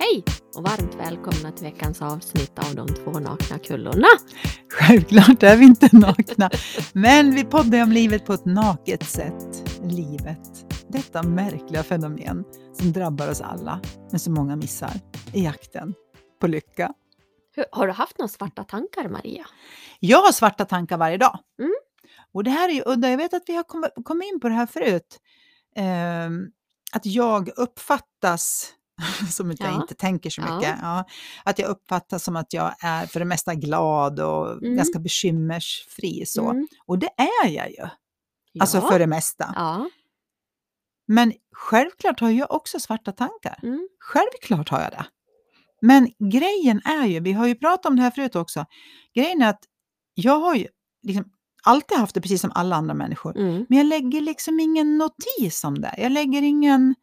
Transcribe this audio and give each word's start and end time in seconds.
Hej 0.00 0.24
och 0.56 0.62
varmt 0.62 0.94
välkomna 0.94 1.52
till 1.52 1.64
veckans 1.64 2.02
avsnitt 2.02 2.58
av 2.58 2.74
De 2.74 2.94
två 2.94 3.10
nakna 3.10 3.58
kullorna. 3.58 4.06
Självklart 4.72 5.42
är 5.42 5.56
vi 5.56 5.64
inte 5.64 5.88
nakna, 5.92 6.50
men 6.92 7.34
vi 7.34 7.44
poddar 7.44 7.82
om 7.82 7.92
livet 7.92 8.26
på 8.26 8.32
ett 8.32 8.44
naket 8.44 9.02
sätt. 9.02 9.70
Livet, 9.82 10.74
detta 10.88 11.22
märkliga 11.22 11.82
fenomen 11.82 12.44
som 12.72 12.92
drabbar 12.92 13.30
oss 13.30 13.40
alla, 13.40 13.80
men 14.10 14.20
som 14.20 14.34
många 14.34 14.56
missar 14.56 14.92
i 15.32 15.44
jakten 15.44 15.94
på 16.40 16.46
lycka. 16.46 16.92
Har 17.70 17.86
du 17.86 17.92
haft 17.92 18.18
några 18.18 18.28
svarta 18.28 18.64
tankar 18.64 19.08
Maria? 19.08 19.46
Jag 20.00 20.22
har 20.22 20.32
svarta 20.32 20.64
tankar 20.64 20.98
varje 20.98 21.16
dag. 21.16 21.38
Mm. 21.58 21.74
Och 22.32 22.44
det 22.44 22.50
här 22.50 22.68
är 22.68 22.72
ju 22.72 22.82
udda, 22.86 23.10
jag 23.10 23.18
vet 23.18 23.34
att 23.34 23.44
vi 23.46 23.56
har 23.56 23.64
kommit, 24.02 24.32
in 24.32 24.40
på 24.40 24.48
det 24.48 24.54
här 24.54 24.66
förut. 24.66 25.18
Ehm, 25.76 26.46
att 26.92 27.06
jag 27.06 27.50
uppfattas 27.56 28.74
som 29.30 29.50
att 29.50 29.60
jag 29.60 29.68
Ja. 29.72 29.80
inte 29.82 29.94
tänker 29.94 30.30
så 30.30 30.40
Ja. 30.40 30.56
mycket. 30.56 30.74
Ja. 30.82 31.04
Att 31.44 31.58
jag 31.58 31.68
uppfattas 31.68 32.24
som 32.24 32.36
att 32.36 32.52
jag 32.52 32.74
är 32.80 33.06
för 33.06 33.18
det 33.20 33.26
mesta 33.26 33.54
glad 33.54 34.20
och 34.20 34.52
Mm. 34.52 34.76
ganska 34.76 34.98
bekymmersfri. 34.98 36.24
Så. 36.26 36.50
Mm. 36.50 36.66
Och 36.86 36.98
det 36.98 37.10
är 37.16 37.48
jag 37.48 37.70
ju, 37.70 37.88
alltså 38.60 38.76
Ja. 38.78 38.88
för 38.90 38.98
det 38.98 39.06
mesta. 39.06 39.52
Ja. 39.56 39.90
Men 41.06 41.32
självklart 41.56 42.20
har 42.20 42.30
jag 42.30 42.50
också 42.50 42.80
svarta 42.80 43.12
tankar. 43.12 43.60
Mm. 43.62 43.88
Självklart 44.00 44.68
har 44.68 44.80
jag 44.80 44.90
det. 44.90 45.06
Men 45.82 46.08
grejen 46.32 46.80
är 46.84 47.06
ju, 47.06 47.20
vi 47.20 47.32
har 47.32 47.46
ju 47.46 47.54
pratat 47.54 47.86
om 47.86 47.96
det 47.96 48.02
här 48.02 48.10
förut 48.10 48.36
också, 48.36 48.64
grejen 49.14 49.42
är 49.42 49.48
att 49.48 49.60
jag 50.14 50.38
har 50.40 50.54
ju 50.54 50.66
liksom 51.02 51.24
alltid 51.62 51.98
haft 51.98 52.14
det 52.14 52.20
precis 52.20 52.40
som 52.40 52.52
alla 52.54 52.76
andra 52.76 52.94
människor. 52.94 53.38
Mm. 53.38 53.66
Men 53.68 53.78
jag 53.78 53.86
lägger 53.86 54.20
liksom 54.20 54.60
ingen 54.60 54.98
notis 54.98 55.64
om 55.64 55.80
det. 55.80 55.94
Jag 55.98 56.12
lägger 56.12 56.42
ingen... 56.42 56.94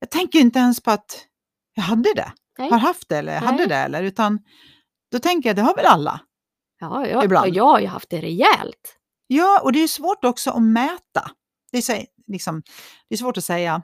Jag 0.00 0.10
tänker 0.10 0.38
inte 0.38 0.58
ens 0.58 0.80
på 0.82 0.90
att 0.90 1.26
jag 1.74 1.82
hade 1.82 2.14
det, 2.14 2.32
Nej. 2.58 2.70
har 2.70 2.78
haft 2.78 3.08
det 3.08 3.16
eller 3.16 3.38
hade 3.40 3.56
Nej. 3.58 3.66
det. 3.68 3.74
Eller, 3.76 4.02
utan 4.02 4.38
då 5.12 5.18
tänker 5.18 5.48
jag, 5.48 5.56
det 5.56 5.62
har 5.62 5.76
väl 5.76 5.86
alla. 5.86 6.20
Ja, 6.80 7.06
ja, 7.06 7.24
Ibland. 7.24 7.54
jag 7.54 7.64
har 7.64 7.80
ju 7.80 7.86
haft 7.86 8.10
det 8.10 8.20
rejält. 8.20 8.96
Ja, 9.26 9.60
och 9.64 9.72
det 9.72 9.78
är 9.82 9.88
svårt 9.88 10.24
också 10.24 10.50
att 10.50 10.62
mäta. 10.62 11.30
Det 11.72 11.78
är, 11.78 11.82
så, 11.82 12.02
liksom, 12.26 12.62
det 13.08 13.14
är 13.14 13.16
svårt 13.16 13.36
att 13.36 13.44
säga, 13.44 13.82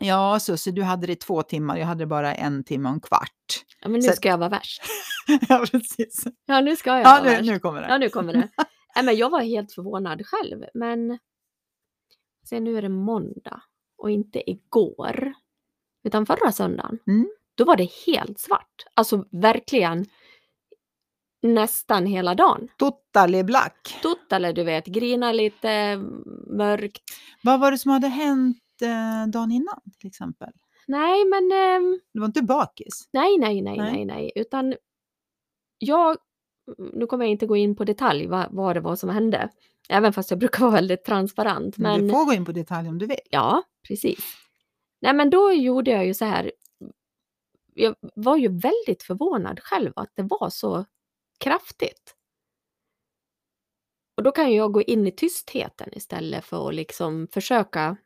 ja 0.00 0.40
Susie, 0.40 0.72
du 0.72 0.82
hade 0.82 1.06
det 1.06 1.12
i 1.12 1.16
två 1.16 1.42
timmar, 1.42 1.76
jag 1.76 1.86
hade 1.86 2.06
bara 2.06 2.34
en 2.34 2.64
timme 2.64 2.88
och 2.88 2.94
en 2.94 3.00
kvart. 3.00 3.64
Ja, 3.80 3.88
men 3.88 4.00
nu 4.00 4.06
Så- 4.08 4.12
ska 4.16 4.28
jag 4.28 4.38
vara 4.38 4.48
värst. 4.48 4.82
ja, 5.48 5.66
precis. 5.70 6.24
Ja, 6.46 6.60
nu 6.60 6.76
ska 6.76 6.90
jag 6.90 7.00
Ja, 7.00 7.04
vara 7.10 7.22
nu, 7.22 7.28
värst. 7.30 7.42
nu 7.44 7.58
kommer 7.58 7.80
det. 7.82 7.88
Ja, 7.88 7.98
nu 7.98 8.08
kommer 8.08 8.32
det. 8.32 8.48
Nej, 8.94 9.04
men 9.04 9.16
jag 9.16 9.30
var 9.30 9.40
helt 9.42 9.72
förvånad 9.72 10.22
själv. 10.26 10.64
Men 10.74 11.18
se, 12.48 12.60
nu 12.60 12.78
är 12.78 12.82
det 12.82 12.88
måndag 12.88 13.62
och 14.02 14.10
inte 14.10 14.50
igår, 14.50 15.32
utan 16.04 16.26
förra 16.26 16.52
söndagen. 16.52 16.98
Mm. 17.06 17.30
Då 17.54 17.64
var 17.64 17.76
det 17.76 17.90
helt 18.06 18.38
svart. 18.38 18.84
Alltså 18.94 19.24
verkligen 19.30 20.06
nästan 21.42 22.06
hela 22.06 22.34
dagen. 22.34 22.68
Totally 22.78 23.42
black. 23.42 23.98
Totale, 24.02 24.52
du 24.52 24.64
vet, 24.64 24.86
grina 24.86 25.32
lite, 25.32 25.96
mörkt. 26.46 27.02
Vad 27.42 27.60
var 27.60 27.70
det 27.70 27.78
som 27.78 27.90
hade 27.90 28.08
hänt 28.08 28.58
eh, 28.82 29.30
dagen 29.30 29.52
innan 29.52 29.80
till 29.98 30.08
exempel? 30.08 30.50
Nej, 30.86 31.24
men 31.24 31.52
ehm, 31.52 32.00
Du 32.12 32.20
var 32.20 32.26
inte 32.26 32.42
bakis? 32.42 33.08
nej, 33.12 33.38
nej, 33.38 33.62
Nej. 33.62 33.76
nej, 33.78 34.04
nej, 34.04 34.32
utan 34.34 34.74
jag, 35.78 36.16
nu 36.92 37.06
kommer 37.06 37.24
jag 37.24 37.30
inte 37.30 37.46
gå 37.46 37.56
in 37.56 37.76
på 37.76 37.84
detalj 37.84 38.26
vad, 38.26 38.46
vad 38.50 38.76
det 38.76 38.80
var 38.80 38.96
som 38.96 39.10
hände, 39.10 39.48
även 39.88 40.12
fast 40.12 40.30
jag 40.30 40.38
brukar 40.38 40.60
vara 40.60 40.70
väldigt 40.70 41.04
transparent. 41.04 41.78
Men 41.78 41.92
Men 41.92 42.06
du 42.06 42.12
får 42.12 42.24
gå 42.24 42.32
in 42.32 42.44
på 42.44 42.52
detalj 42.52 42.88
om 42.88 42.98
du 42.98 43.06
vill. 43.06 43.20
Ja, 43.30 43.62
precis. 43.88 44.18
Nej, 45.00 45.14
men 45.14 45.30
då 45.30 45.52
gjorde 45.52 45.90
jag 45.90 46.06
ju 46.06 46.14
så 46.14 46.24
här. 46.24 46.52
Jag 47.74 47.94
var 48.14 48.36
ju 48.36 48.48
väldigt 48.48 49.02
förvånad 49.02 49.60
själv 49.60 49.92
att 49.96 50.12
det 50.14 50.22
var 50.22 50.50
så 50.50 50.84
kraftigt. 51.38 52.16
Och 54.16 54.22
då 54.22 54.32
kan 54.32 54.54
jag 54.54 54.72
gå 54.72 54.82
in 54.82 55.06
i 55.06 55.10
tystheten 55.10 55.88
istället 55.92 56.44
för 56.44 56.68
att 56.68 56.74
liksom 56.74 57.28
försöka 57.32 57.96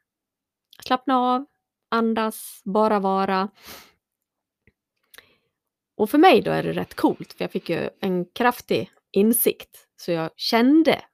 slappna 0.85 1.19
av, 1.19 1.47
andas, 1.89 2.61
bara 2.65 3.01
vara. 3.01 3.49
Och 5.97 6.11
för 6.11 6.19
mig 6.19 6.43
då 6.43 6.51
är 6.51 6.63
det 6.63 6.73
rätt 6.73 6.95
coolt, 6.95 7.33
för 7.33 7.45
jag 7.45 7.51
fick 7.53 7.69
ju 7.69 7.91
en 8.01 8.25
kraftig 8.25 8.91
insikt. 9.13 9.87
Så 9.97 10.13
jag 10.13 10.31
kände, 10.37 11.05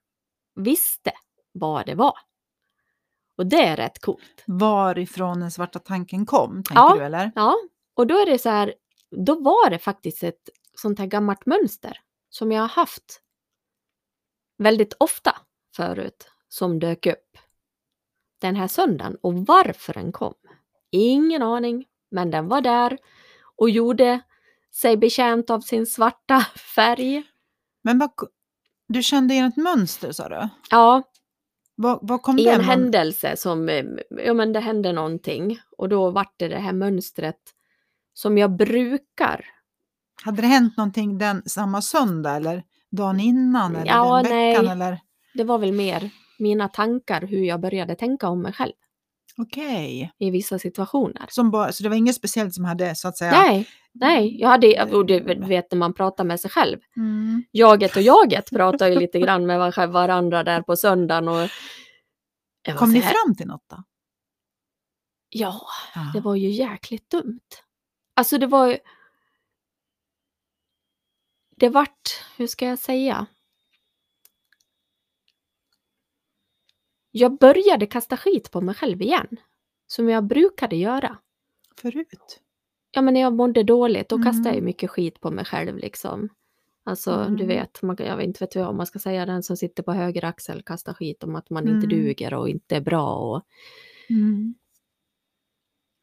visste 0.55 1.11
vad 1.51 1.85
det 1.85 1.95
var. 1.95 2.13
Och 3.37 3.45
det 3.45 3.63
är 3.63 3.75
rätt 3.75 3.99
coolt. 3.99 4.43
Varifrån 4.47 5.39
den 5.39 5.51
svarta 5.51 5.79
tanken 5.79 6.25
kom, 6.25 6.63
tänker 6.63 6.73
Ja. 6.83 6.95
du 6.95 7.03
eller? 7.03 7.31
Ja, 7.35 7.55
och 7.93 8.07
då 8.07 8.17
är 8.17 8.25
det 8.25 8.39
så 8.39 8.49
här, 8.49 8.73
då 9.25 9.35
var 9.39 9.69
det 9.69 9.79
faktiskt 9.79 10.23
ett 10.23 10.49
sånt 10.75 10.99
här 10.99 11.05
gammalt 11.05 11.45
mönster 11.45 11.99
som 12.29 12.51
jag 12.51 12.61
har 12.61 12.67
haft 12.67 13.21
väldigt 14.57 14.93
ofta 14.99 15.35
förut 15.75 16.31
som 16.47 16.79
dök 16.79 17.05
upp 17.05 17.37
den 18.41 18.55
här 18.55 18.67
söndagen 18.67 19.17
och 19.21 19.33
varför 19.45 19.93
den 19.93 20.11
kom. 20.11 20.33
Ingen 20.91 21.41
aning, 21.41 21.85
men 22.11 22.31
den 22.31 22.47
var 22.47 22.61
där 22.61 22.97
och 23.55 23.69
gjorde 23.69 24.21
sig 24.75 24.97
betjänt 24.97 25.49
av 25.49 25.59
sin 25.61 25.85
svarta 25.85 26.39
färg. 26.75 27.23
Men 27.83 27.99
vad, 27.99 28.11
du 28.87 29.03
kände 29.03 29.33
igen 29.33 29.45
ett 29.47 29.57
mönster 29.57 30.11
sa 30.11 30.29
du? 30.29 30.49
Ja, 30.69 31.03
Vad, 31.75 31.99
vad 32.01 32.21
kom 32.21 32.39
i 32.39 32.47
en 32.47 32.61
händelse 32.61 33.37
som, 33.37 33.69
eh, 33.69 33.85
ja 34.09 34.33
men 34.33 34.53
det 34.53 34.59
hände 34.59 34.93
någonting 34.93 35.59
och 35.77 35.89
då 35.89 36.11
vart 36.11 36.33
det 36.37 36.47
det 36.47 36.57
här 36.59 36.73
mönstret 36.73 37.39
som 38.13 38.37
jag 38.37 38.51
brukar 38.55 39.45
Hade 40.23 40.41
det 40.41 40.47
hänt 40.47 40.77
någonting 40.77 41.17
den 41.17 41.43
samma 41.45 41.81
söndag 41.81 42.35
eller 42.35 42.63
dagen 42.91 43.19
innan? 43.19 43.75
Eller 43.75 43.91
Ja, 43.91 44.15
den 44.15 44.23
veckan? 44.23 44.65
nej. 44.65 44.71
Eller? 44.71 44.99
det 45.33 45.43
var 45.43 45.57
väl 45.57 45.71
mer 45.73 46.09
mina 46.39 46.67
tankar 46.67 47.21
hur 47.21 47.43
jag 47.43 47.59
började 47.61 47.95
tänka 47.95 48.27
om 48.29 48.41
mig 48.41 48.53
själv 48.53 48.73
Okej. 49.37 50.11
i 50.17 50.29
vissa 50.29 50.59
situationer. 50.59 51.25
Som 51.29 51.51
bara, 51.51 51.71
så 51.71 51.83
det 51.83 51.89
var 51.89 51.95
inget 51.95 52.15
speciellt 52.15 52.53
som 52.53 52.65
hade 52.65 52.95
så 52.95 53.07
att 53.07 53.17
säga... 53.17 53.31
Nej, 53.31 53.67
nej, 53.91 54.41
jag 54.41 54.49
hade, 54.49 54.83
och 54.95 55.05
det 55.05 55.19
vet 55.19 55.71
när 55.71 55.77
man 55.77 55.93
pratar 55.93 56.23
med 56.23 56.39
sig 56.39 56.51
själv. 56.51 56.79
Mm. 56.97 57.43
Jaget 57.51 57.95
och 57.95 58.01
jaget 58.01 58.49
pratar 58.49 58.87
ju 58.87 58.99
lite 58.99 59.19
grann 59.19 59.45
med 59.45 59.59
var- 59.59 59.87
varandra 59.87 60.43
där 60.43 60.61
på 60.61 60.75
söndagen 60.75 61.27
och... 61.27 61.49
Kom 62.77 62.91
ni 62.91 63.01
fram 63.01 63.35
till 63.37 63.47
något 63.47 63.69
då? 63.69 63.83
Ja, 65.29 65.61
Ja. 65.95 66.11
det 66.13 66.19
var 66.19 66.35
ju 66.35 66.49
jäkligt 66.49 67.09
dumt. 67.09 67.39
Alltså 68.15 68.37
det 68.37 68.47
var 68.47 68.67
ju... 68.67 68.77
Det 71.57 71.69
vart, 71.69 72.09
hur 72.37 72.47
ska 72.47 72.65
jag 72.65 72.79
säga? 72.79 73.25
Jag 77.15 77.37
började 77.37 77.85
kasta 77.85 78.17
skit 78.17 78.51
på 78.51 78.61
mig 78.61 78.75
själv 78.75 79.01
igen. 79.01 79.27
Som 79.87 80.09
jag 80.09 80.23
brukade 80.23 80.75
göra. 80.75 81.17
Förut? 81.81 82.39
Ja 82.91 83.01
men 83.01 83.13
när 83.13 83.21
jag 83.21 83.33
mådde 83.33 83.63
dåligt 83.63 84.09
då 84.09 84.23
kastade 84.23 84.47
jag 84.49 84.53
Mm. 84.55 84.65
mycket 84.65 84.89
skit 84.89 85.19
på 85.19 85.31
mig 85.31 85.45
själv 85.45 85.77
liksom. 85.77 86.29
Alltså 86.83 87.11
du 87.17 87.43
Mm. 87.43 87.47
vet, 87.47 87.81
man, 87.81 87.95
jag 87.99 88.17
vet 88.17 88.25
inte 88.25 88.43
vet 88.43 88.55
jag 88.55 88.69
om 88.69 88.77
man 88.77 88.85
ska 88.87 88.99
säga 88.99 89.25
den 89.25 89.43
som 89.43 89.57
sitter 89.57 89.83
på 89.83 89.91
höger 89.93 90.25
axel 90.25 90.63
kastar 90.63 90.93
skit 90.93 91.23
om 91.23 91.35
att 91.35 91.49
man 91.49 91.67
inte 91.67 91.85
Mm. 91.85 91.89
duger 91.89 92.33
och 92.33 92.49
inte 92.49 92.75
är 92.75 92.81
bra. 92.81 93.15
Och... 93.15 93.41
Mm. 94.09 94.55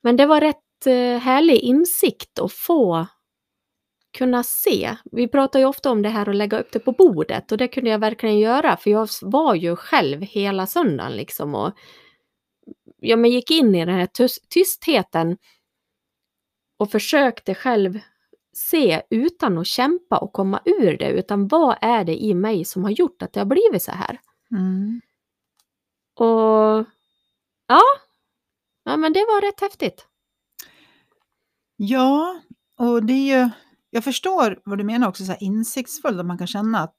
Men 0.03 0.17
det 0.17 0.27
var 0.27 0.41
rätt 0.41 0.87
eh, 0.87 1.19
härlig 1.19 1.57
insikt 1.59 2.39
att 2.39 2.53
få 2.53 3.07
kunna 4.13 4.43
se. 4.43 4.97
Vi 5.13 5.29
pratar 5.29 5.59
ju 5.59 5.65
ofta 5.65 5.91
om 5.91 6.03
det 6.03 6.09
här 6.09 6.29
att 6.29 6.37
lägga 6.37 6.61
upp 6.61 6.73
det 6.73 6.79
på 6.79 6.93
bordet 6.93 7.53
och 7.53 7.59
det 7.59 7.69
kunde 7.69 7.91
jag 7.91 7.99
verkligen 7.99 8.39
göra 8.39 8.77
för 8.77 8.91
jag 8.91 9.09
var 9.23 9.55
ju 9.55 9.77
själv 9.77 10.21
hela 10.23 10.67
söndagen 10.67 11.17
liksom 11.17 11.55
och 11.55 11.73
ja, 12.97 13.17
men 13.17 13.31
gick 13.31 13.51
in 13.51 13.75
i 13.75 13.87
den 13.87 13.95
här 13.95 14.07
tys- 14.07 14.47
tystheten 14.49 15.39
och 16.77 16.91
försökte 16.91 17.55
själv 17.55 18.01
se 18.53 19.03
utan 19.11 19.59
att 19.59 19.67
kämpa 19.67 20.19
och 20.19 20.33
komma 20.33 20.63
ur 20.65 20.99
det 20.99 21.11
utan 21.11 21.49
vad 21.49 21.77
är 21.81 22.05
det 22.05 22.23
i 22.23 22.35
mig 22.35 22.65
som 22.65 22.85
har 22.85 22.91
gjort 22.91 23.23
att 23.23 23.33
det 23.33 23.41
har 23.41 23.45
blivit 23.47 23.83
så 23.83 23.93
här? 23.93 24.21
Mm. 24.51 25.01
Och 26.15 26.87
ja, 27.67 27.83
ja 28.85 28.97
men 28.97 29.13
det 29.13 29.21
var 29.21 29.41
rätt 29.41 29.61
häftigt. 29.61 30.07
Ja, 31.77 32.41
och 32.77 33.05
det 33.05 33.13
är 33.13 33.39
ju... 33.39 33.51
Jag 33.93 34.05
förstår 34.05 34.59
vad 34.65 34.79
du 34.79 34.85
menar 34.85 35.09
också, 35.09 35.25
så 35.25 35.33
här 35.33 35.43
insiktsfullt, 35.43 36.21
att 36.21 36.27
man 36.27 36.39
kan 36.39 36.47
känna 36.47 36.79
att... 36.81 36.97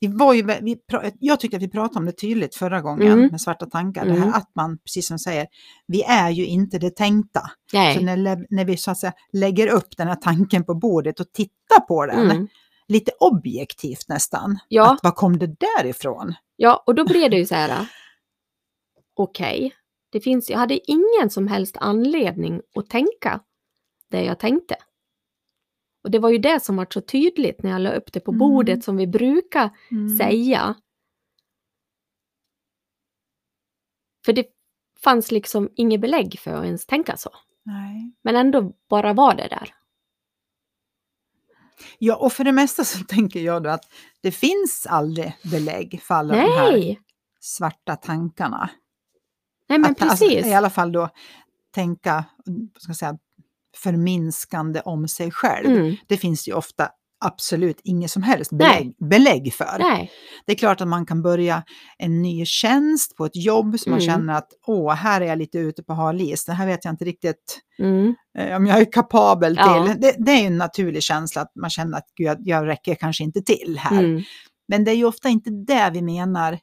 Vi 0.00 0.06
var 0.06 0.34
ju, 0.34 0.42
vi, 0.42 0.78
jag 1.20 1.40
tyckte 1.40 1.56
att 1.56 1.62
vi 1.62 1.68
pratade 1.70 1.98
om 1.98 2.06
det 2.06 2.12
tydligt 2.12 2.54
förra 2.54 2.80
gången 2.80 3.12
Mm. 3.12 3.26
med 3.30 3.40
svarta 3.40 3.66
tankar. 3.66 4.04
Det 4.04 4.10
Mm. 4.10 4.22
här 4.22 4.38
att 4.38 4.50
man, 4.54 4.78
precis 4.78 5.06
som 5.06 5.14
du 5.14 5.18
säger, 5.18 5.46
vi 5.86 6.02
är 6.02 6.30
ju 6.30 6.46
inte 6.46 6.78
det 6.78 6.96
tänkta. 6.96 7.40
Så 7.70 7.76
Nej. 7.76 8.04
när, 8.04 8.46
när 8.54 8.64
vi 8.64 8.76
så 8.76 8.90
att 8.90 8.98
säga 8.98 9.12
lägger 9.32 9.68
upp 9.68 9.96
den 9.96 10.08
här 10.08 10.14
tanken 10.14 10.64
på 10.64 10.74
bordet 10.74 11.20
och 11.20 11.32
tittar 11.32 11.80
på 11.88 12.06
den, 12.06 12.30
Mm. 12.30 12.48
lite 12.88 13.10
objektivt 13.20 14.04
nästan, 14.08 14.58
Ja. 14.68 14.92
att 14.92 15.02
var 15.02 15.10
kom 15.12 15.38
det 15.38 15.46
därifrån? 15.78 16.34
Ja, 16.56 16.82
och 16.86 16.94
då 16.94 17.04
blev 17.04 17.30
det 17.30 17.36
ju 17.36 17.46
så 17.46 17.54
här. 17.54 17.86
Okej, 19.16 19.74
det 20.12 20.20
finns, 20.20 20.50
jag 20.50 20.58
hade 20.58 20.90
ingen 20.90 21.30
som 21.30 21.48
helst 21.48 21.76
anledning 21.80 22.60
att 22.74 22.90
tänka 22.90 23.40
det 24.10 24.22
jag 24.24 24.38
tänkte. 24.38 24.76
Och 26.08 26.12
det 26.12 26.18
var 26.18 26.30
ju 26.30 26.38
det 26.38 26.60
som 26.62 26.76
var 26.76 26.86
så 26.90 27.00
tydligt 27.00 27.62
när 27.62 27.70
jag 27.70 27.80
la 27.80 27.90
upp 27.90 28.12
det 28.12 28.20
på 28.20 28.30
Mm. 28.30 28.38
bordet 28.38 28.84
som 28.84 28.96
vi 28.96 29.06
brukar 29.06 29.70
Mm. 29.90 30.18
säga. 30.18 30.74
För 34.24 34.32
det 34.32 34.46
fanns 35.04 35.30
liksom 35.30 35.68
inget 35.74 36.00
belägg 36.00 36.38
för 36.40 36.50
att 36.50 36.64
ens 36.64 36.86
tänka 36.86 37.16
så. 37.16 37.30
Nej. 37.62 38.12
Men 38.22 38.36
ändå 38.36 38.72
bara 38.90 39.12
var 39.12 39.34
det 39.34 39.48
där. 39.48 39.74
Ja, 41.98 42.16
och 42.16 42.32
för 42.32 42.44
det 42.44 42.52
mesta 42.52 42.84
så 42.84 43.04
tänker 43.08 43.40
jag 43.40 43.62
då 43.62 43.70
att 43.70 43.84
det 44.20 44.32
finns 44.32 44.86
aldrig 44.90 45.36
belägg 45.50 46.00
för 46.02 46.14
alla 46.14 46.34
de 46.34 46.40
här 46.40 46.72
Nej! 46.72 47.00
svarta 47.40 47.96
tankarna. 47.96 48.70
Nej 49.68 49.78
men 49.78 49.90
att, 49.90 50.02
alltså, 50.02 50.24
precis. 50.24 50.46
I 50.46 50.54
alla 50.54 50.70
fall 50.70 50.92
då 50.92 51.08
tänka 51.74 52.24
ska 52.78 52.94
säga, 52.94 53.18
förminskande 53.82 54.80
om 54.80 55.08
sig 55.08 55.30
själv. 55.30 55.70
Mm. 55.70 55.96
Det 56.06 56.16
finns 56.16 56.48
ju 56.48 56.52
ofta 56.52 56.88
absolut 57.24 57.80
inget 57.84 58.10
som 58.10 58.22
helst 58.22 58.50
belägg, 58.52 58.94
belägg 59.10 59.54
för. 59.54 59.76
Nej. 59.78 60.10
Det 60.46 60.52
är 60.52 60.56
klart 60.56 60.80
att 60.80 60.88
man 60.88 61.06
kan 61.06 61.22
börja 61.22 61.62
en 61.98 62.22
ny 62.22 62.44
tjänst 62.46 63.16
på 63.16 63.24
ett 63.26 63.36
jobb 63.44 63.78
som 63.80 63.90
man 63.90 64.00
Mm. 64.00 64.14
känner 64.14 64.34
att 64.34 64.48
åh, 64.66 64.92
här 64.94 65.20
är 65.20 65.24
jag 65.26 65.38
lite 65.38 65.58
ute 65.58 65.82
på 65.82 65.92
hal 65.94 66.20
is. 66.20 66.44
Det 66.44 66.52
här 66.52 66.66
vet 66.66 66.84
jag 66.84 66.92
inte 66.92 67.04
riktigt 67.04 67.60
Mm. 67.78 68.14
eh, 68.38 68.56
om 68.56 68.66
jag 68.66 68.80
är 68.80 68.92
kapabel 68.92 69.54
Ja. 69.58 69.86
till. 69.86 70.00
Det, 70.00 70.14
det 70.18 70.32
är 70.32 70.40
ju 70.40 70.46
en 70.46 70.58
naturlig 70.58 71.02
känsla 71.02 71.42
att 71.42 71.52
man 71.60 71.70
känner 71.70 71.98
att 71.98 72.06
gud, 72.16 72.26
jag, 72.26 72.36
jag 72.40 72.66
räcker 72.66 72.94
kanske 72.94 73.24
inte 73.24 73.42
till 73.42 73.78
här. 73.78 73.98
Mm. 74.04 74.22
Men 74.68 74.84
det 74.84 74.90
är 74.90 74.94
ju 74.96 75.04
ofta 75.04 75.28
inte 75.28 75.50
det 75.50 75.90
vi 75.92 76.02
menar, 76.02 76.58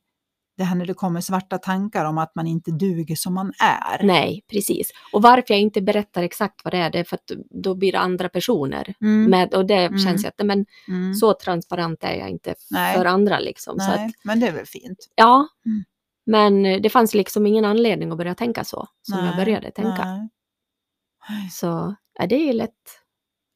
det 0.57 0.63
här 0.63 0.75
när 0.75 0.85
det 0.85 0.93
kommer 0.93 1.21
svarta 1.21 1.57
tankar 1.57 2.05
om 2.05 2.17
att 2.17 2.35
man 2.35 2.47
inte 2.47 2.71
duger 2.71 3.15
som 3.15 3.33
man 3.33 3.53
är. 3.63 4.03
Nej, 4.03 4.43
precis. 4.51 4.91
Och 5.13 5.21
varför 5.21 5.45
jag 5.53 5.59
inte 5.61 5.81
berättar 5.81 6.23
exakt 6.23 6.61
vad 6.63 6.73
det 6.73 6.77
är, 6.77 6.89
det 6.89 6.99
är 6.99 7.03
för 7.03 7.15
att 7.15 7.31
då 7.63 7.75
blir 7.75 7.91
det 7.91 7.99
andra 7.99 8.29
personer 8.29 8.93
Mm. 9.01 9.29
med. 9.29 9.53
Och 9.53 9.65
det 9.65 9.73
Mm. 9.85 9.99
känns 9.99 10.23
ju 10.23 10.27
att, 10.27 10.45
men 10.45 10.65
Mm. 10.87 11.13
så 11.15 11.33
transparent 11.33 12.03
är 12.03 12.13
jag 12.13 12.29
inte 12.29 12.55
Nej. 12.71 12.95
för 12.97 13.05
andra 13.05 13.39
liksom. 13.39 13.79
Så 13.79 13.87
Nej, 13.87 14.05
att, 14.05 14.11
men 14.23 14.39
det 14.39 14.47
är 14.47 14.51
väl 14.53 14.65
fint. 14.65 15.09
ja. 15.15 15.47
Mm. 15.65 15.83
Men 16.25 16.81
det 16.81 16.89
fanns 16.89 17.13
liksom 17.13 17.47
ingen 17.47 17.65
anledning 17.65 18.11
att 18.11 18.17
börja 18.17 18.35
tänka 18.35 18.63
så, 18.63 18.87
som 19.01 19.17
jag 19.17 19.25
Nej, 19.35 19.45
började 19.45 19.71
tänka. 19.71 20.05
nej. 20.05 21.49
Så 21.51 21.95
ja, 22.19 22.27
det 22.27 22.49
är 22.49 22.53
lätt 22.53 22.71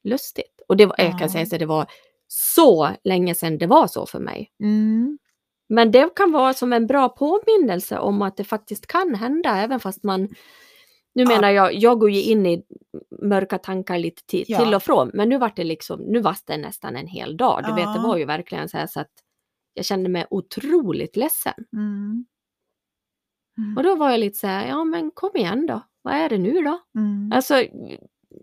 lustigt. 0.04 0.60
Och 0.68 0.76
det 0.76 0.86
var, 0.86 0.94
jag 0.98 1.08
Ja. 1.12 1.18
kan 1.18 1.30
säga 1.30 1.46
så 1.46 1.56
det 1.58 1.66
var 1.66 1.86
så 2.28 2.90
länge 3.04 3.34
sedan 3.34 3.58
det 3.58 3.66
var 3.66 3.86
så 3.86 4.06
för 4.06 4.20
mig. 4.20 4.50
Men 5.70 5.90
det 5.92 6.14
kan 6.16 6.32
vara 6.32 6.54
som 6.54 6.72
en 6.72 6.86
bra 6.86 7.08
påminnelse 7.08 7.98
om 7.98 8.22
att 8.22 8.36
det 8.36 8.44
faktiskt 8.44 8.86
kan 8.86 9.14
hända 9.14 9.56
även 9.56 9.80
fast 9.80 10.02
man 10.04 10.22
nu 11.14 11.22
Ja. 11.22 11.28
menar 11.28 11.50
jag, 11.50 11.74
jag 11.74 11.98
går 12.00 12.10
ju 12.10 12.22
in 12.22 12.46
i 12.46 12.62
mörka 13.22 13.58
tankar 13.58 13.98
lite 13.98 14.26
till, 14.26 14.44
Ja. 14.48 14.58
till 14.64 14.74
och 14.74 14.82
från, 14.82 15.10
men 15.14 15.28
nu 15.28 15.38
var 15.38 15.52
det 15.56 15.64
liksom, 15.64 16.00
nu 16.00 16.20
var 16.20 16.36
det 16.46 16.56
nästan 16.56 16.96
en 16.96 17.06
hel 17.06 17.36
dag. 17.36 17.64
Du 17.64 17.68
vet, 17.74 17.84
det 17.94 18.00
Ja. 18.00 18.02
var 18.06 18.16
ju 18.16 18.24
verkligen 18.24 18.68
så 18.68 18.76
här 18.76 18.86
så 18.86 19.00
att 19.00 19.10
jag 19.74 19.84
kände 19.84 20.08
mig 20.08 20.26
otroligt 20.30 21.16
ledsen. 21.16 21.54
Mm. 21.72 22.26
Mm. 23.58 23.76
Och 23.76 23.82
då 23.82 23.94
var 23.94 24.10
jag 24.10 24.20
lite 24.20 24.38
så 24.38 24.46
här, 24.46 24.68
ja 24.68 24.84
men 24.84 25.10
kom 25.10 25.30
igen 25.36 25.66
då, 25.66 25.82
vad 26.02 26.14
är 26.14 26.28
det 26.28 26.38
nu 26.38 26.52
då? 26.62 26.78
Mm. 26.98 27.32
Alltså, 27.34 27.64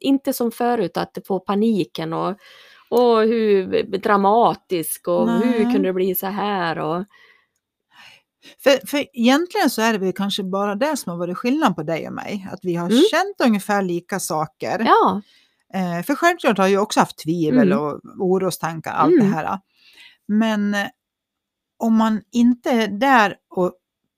inte 0.02 0.34
som 0.34 0.52
förut 0.52 0.98
att 0.98 1.18
få 1.28 1.40
paniken 1.40 2.14
och, 2.14 2.36
och 2.90 3.22
hur 3.22 3.84
dramatisk 3.98 5.08
och 5.08 5.28
Nej. 5.28 5.48
hur 5.48 5.72
kunde 5.74 5.90
det 5.90 5.94
bli 5.94 6.16
så 6.16 6.28
här 6.28 6.80
och 6.80 7.06
För, 8.64 8.88
för 8.88 9.06
egentligen 9.14 9.70
så 9.70 9.82
är 9.82 9.94
det 9.94 10.00
väl 10.00 10.14
kanske 10.14 10.44
bara 10.44 10.76
det 10.76 10.98
som 10.98 11.10
har 11.12 11.18
varit 11.20 11.38
skillnad 11.38 11.76
på 11.76 11.84
dig 11.84 12.08
och 12.08 12.14
mig. 12.14 12.48
Att 12.52 12.60
vi 12.64 12.76
har 12.76 12.90
Mm. 12.90 13.02
känt 13.12 13.42
ungefär 13.50 13.82
lika 13.82 14.20
saker. 14.20 14.84
ja, 14.86 15.22
Eh, 15.74 16.04
för 16.04 16.16
självklart 16.16 16.58
har 16.58 16.68
jag 16.68 16.84
också 16.84 17.00
haft 17.00 17.18
tvivel 17.18 17.72
Mm. 17.72 17.80
och 17.84 18.00
orostankar, 18.20 18.92
allt 18.94 19.14
Mm. 19.14 19.26
det 19.30 19.36
här. 19.36 19.60
Men 20.28 20.74
eh, 20.74 20.88
om 21.78 21.96
man 21.96 22.22
inte 22.32 22.70
är 22.72 22.88
där 22.88 23.36
och 23.56 23.74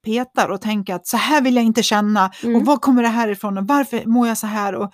petar 0.05 0.49
och 0.49 0.61
tänker 0.61 0.95
att 0.95 1.07
så 1.07 1.17
här 1.17 1.41
vill 1.41 1.55
jag 1.55 1.65
inte 1.65 1.83
känna 1.83 2.31
Mm. 2.43 2.55
och 2.55 2.65
var 2.65 2.77
kommer 2.77 3.01
det 3.03 3.07
här 3.09 3.27
ifrån 3.27 3.57
och 3.57 3.67
varför 3.67 4.05
mår 4.05 4.27
jag 4.27 4.37
så 4.37 4.47
här 4.47 4.75
och 4.75 4.93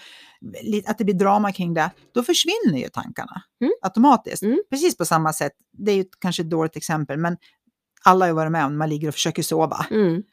att 0.87 0.97
det 0.97 1.03
blir 1.03 1.15
drama 1.15 1.51
kring 1.51 1.73
det, 1.73 1.91
då 2.13 2.23
försvinner 2.23 2.79
ju 2.79 2.89
tankarna 2.89 3.41
Mm. 3.61 3.73
automatiskt. 3.81 4.43
Mm. 4.43 4.59
Precis 4.69 4.97
på 4.97 5.05
samma 5.05 5.33
sätt, 5.33 5.51
det 5.71 5.91
är 5.91 5.95
ju 5.95 6.05
kanske 6.19 6.41
ett 6.43 6.49
dåligt 6.49 6.75
exempel, 6.75 7.17
men 7.17 7.37
alla 8.03 8.25
har 8.25 8.27
ju 8.29 8.33
varit 8.35 8.51
med 8.51 8.65
om 8.65 8.77
man 8.77 8.89
ligger 8.89 9.07
och 9.07 9.13
försöker 9.13 9.43
sova. 9.43 9.85
mm. 9.91 10.23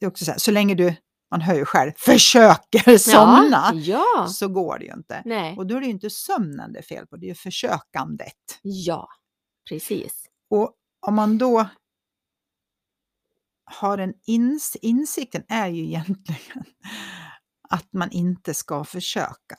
Det 0.00 0.06
är 0.06 0.10
också 0.10 0.24
så, 0.24 0.30
här, 0.30 0.38
så 0.38 0.50
länge 0.50 0.74
du, 0.74 0.94
man 1.30 1.40
hör 1.40 1.54
ju 1.54 1.64
själv, 1.64 1.92
försöker 1.96 2.98
somna, 3.10 3.70
Ja, 3.74 4.04
ja. 4.16 4.28
så 4.28 4.48
går 4.48 4.78
det 4.78 4.84
ju 4.84 4.92
inte. 4.92 5.22
Nej. 5.24 5.56
Och 5.56 5.66
då 5.66 5.76
är 5.76 5.80
det 5.80 5.86
ju 5.86 5.92
inte 5.92 6.10
sömnen 6.10 6.72
det 6.72 6.78
är 6.78 6.82
fel 6.82 7.06
på, 7.06 7.16
det 7.16 7.26
är 7.26 7.28
ju 7.28 7.34
försökandet. 7.34 8.58
Ja, 8.62 9.08
precis. 9.68 10.24
Och 10.50 10.72
om 11.06 11.14
man 11.14 11.38
då 11.38 11.66
har 13.64 13.98
en 13.98 14.14
ins 14.26 14.76
insikten 14.82 15.42
är 15.48 15.68
ju 15.68 15.82
egentligen 15.86 16.64
att 17.70 17.92
man 17.92 18.10
inte 18.10 18.54
ska 18.54 18.84
försöka, 18.84 19.56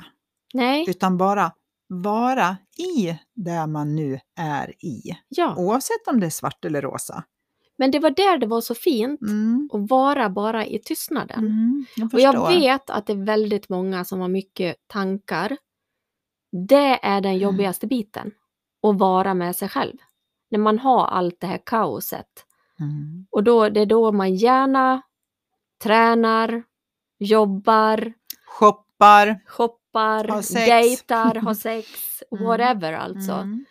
Nej, 0.54 0.86
utan 0.90 1.18
bara 1.18 1.52
vara 1.88 2.58
i 2.78 3.20
det 3.36 3.68
man 3.68 3.96
nu 3.96 4.20
är 4.40 4.86
i. 4.86 5.02
ja. 5.28 5.56
Oavsett 5.58 6.08
om 6.08 6.20
det 6.20 6.26
är 6.26 6.30
svart 6.30 6.66
eller 6.66 6.82
rosa. 6.82 7.24
Men 7.78 7.92
det 7.92 8.00
var 8.00 8.10
där 8.10 8.38
det 8.38 8.48
var 8.48 8.62
så 8.62 8.76
fint 8.76 9.22
Mm. 9.22 9.70
att 9.74 9.90
vara 9.90 10.30
bara 10.30 10.66
i 10.66 10.80
tystnaden. 10.80 11.40
Mm, 11.40 11.86
jag 11.96 12.14
Och 12.14 12.20
jag 12.20 12.48
vet 12.60 12.90
att 12.90 13.06
det 13.08 13.14
är 13.14 13.26
väldigt 13.26 13.70
många 13.70 14.06
som 14.06 14.20
har 14.20 14.28
mycket 14.28 14.76
tankar. 14.88 15.58
Det 16.68 17.00
är 17.06 17.22
den 17.22 17.32
Mm. 17.32 17.42
jobbigaste 17.44 17.88
biten. 17.88 18.32
Att 18.88 18.98
vara 18.98 19.34
med 19.34 19.56
sig 19.56 19.70
själv. 19.70 19.98
När 20.52 20.60
man 20.60 20.80
har 20.80 21.06
allt 21.06 21.40
det 21.40 21.48
här 21.48 21.62
kaoset. 21.66 22.28
Mm. 22.80 23.28
Och 23.32 23.44
då, 23.44 23.70
det 23.70 23.80
är 23.82 23.86
då 23.86 24.12
man 24.12 24.36
gärna 24.36 25.02
tränar, 25.84 26.64
jobbar, 27.18 28.14
Shoppar. 28.46 29.40
shoppar, 29.48 30.28
Har 30.28 30.42
sex. 30.42 30.66
dejtar, 30.68 31.36
har 31.36 31.54
sex, 31.70 31.88
Mm. 32.32 32.44
whatever 32.46 32.94
alltså. 32.94 33.32
Mm. 33.32 33.66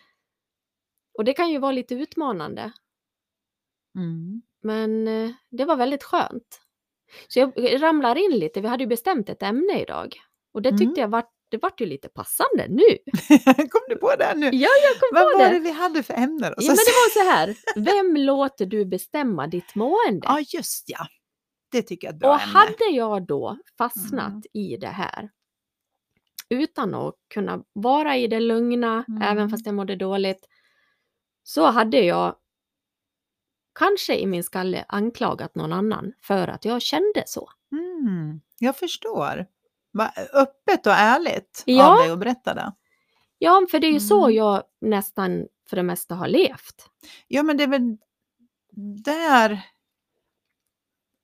Och 1.17 1.25
det 1.25 1.33
kan 1.33 1.49
ju 1.49 1.57
vara 1.59 1.71
lite 1.71 1.95
utmanande. 1.95 2.71
Mm. 3.95 4.41
Men 4.63 5.07
eh, 5.07 5.31
det 5.51 5.65
var 5.65 5.75
väldigt 5.75 6.03
skönt. 6.03 6.61
Så 7.27 7.39
jag 7.39 7.81
ramlar 7.83 8.15
in 8.15 8.39
lite, 8.39 8.61
vi 8.61 8.67
hade 8.67 8.83
ju 8.83 8.87
bestämt 8.87 9.29
ett 9.29 9.43
ämne 9.43 9.81
idag. 9.81 10.15
Och 10.53 10.61
det 10.61 10.69
tyckte 10.71 10.83
Mm. 10.85 10.95
jag 11.01 11.07
var, 11.07 11.23
det 11.49 11.57
vart 11.57 11.81
ju 11.81 11.85
lite 11.85 12.09
passande 12.09 12.67
nu. 12.69 12.97
Kom 13.69 13.81
du 13.89 13.95
på 13.95 14.15
det 14.15 14.33
nu? 14.35 14.45
Ja, 14.53 14.69
jag 14.83 14.99
kom 14.99 15.09
Vad 15.11 15.31
på 15.31 15.37
var 15.37 15.45
det. 15.45 15.53
det 15.53 15.59
vi 15.59 15.71
hade 15.71 16.03
för 16.03 16.13
ämne 16.13 16.49
då? 16.49 16.55
Ja, 16.57 16.67
men 16.67 16.75
det 16.75 16.91
var 17.03 17.23
så 17.23 17.29
här, 17.31 17.55
vem 17.75 18.15
låter 18.17 18.65
du 18.65 18.85
bestämma 18.85 19.47
ditt 19.47 19.75
mående? 19.75 20.21
Ja, 20.23 20.39
just 20.53 20.83
ja. 20.89 21.07
Det 21.71 21.81
tycker 21.81 22.07
jag 22.07 22.11
är 22.11 22.15
ett 22.15 22.19
bra 22.19 22.29
Och 22.35 22.41
ämne. 22.41 22.53
hade 22.59 22.85
jag 22.95 23.27
då 23.27 23.57
fastnat 23.77 24.27
Mm. 24.29 24.41
i 24.53 24.77
det 24.77 24.87
här 24.87 25.29
utan 26.49 26.93
att 26.95 27.15
kunna 27.33 27.63
vara 27.73 28.17
i 28.17 28.27
det 28.27 28.39
lugna, 28.39 29.05
Mm. 29.07 29.21
även 29.21 29.49
fast 29.49 29.65
jag 29.65 29.75
mådde 29.75 29.95
dåligt, 29.95 30.47
så 31.43 31.65
hade 31.65 31.99
jag 31.99 32.35
kanske 33.79 34.15
i 34.19 34.25
min 34.25 34.43
skalle 34.43 34.85
anklagat 34.87 35.55
någon 35.55 35.73
annan 35.73 36.13
för 36.21 36.47
att 36.47 36.65
jag 36.65 36.81
kände 36.81 37.23
så. 37.25 37.49
Mm, 37.71 38.41
jag 38.59 38.75
förstår. 38.77 39.45
Va, 39.91 40.11
öppet 40.33 40.87
och 40.87 40.93
ärligt 40.93 41.63
Ja. 41.65 41.91
av 41.91 41.97
dig 41.97 42.11
att 42.11 42.19
berätta 42.19 42.53
det. 42.53 42.73
Ja, 43.37 43.67
för 43.71 43.79
det 43.79 43.87
är 43.87 43.91
ju 43.91 43.99
så 43.99 44.23
Mm. 44.25 44.35
jag 44.35 44.63
nästan 44.81 45.47
för 45.69 45.75
det 45.75 45.83
mesta 45.83 46.15
har 46.15 46.27
levt. 46.27 46.89
Ja, 47.27 47.43
men 47.43 47.57
det 47.57 47.63
är 47.63 47.67
väl 47.67 47.97
där... 49.03 49.61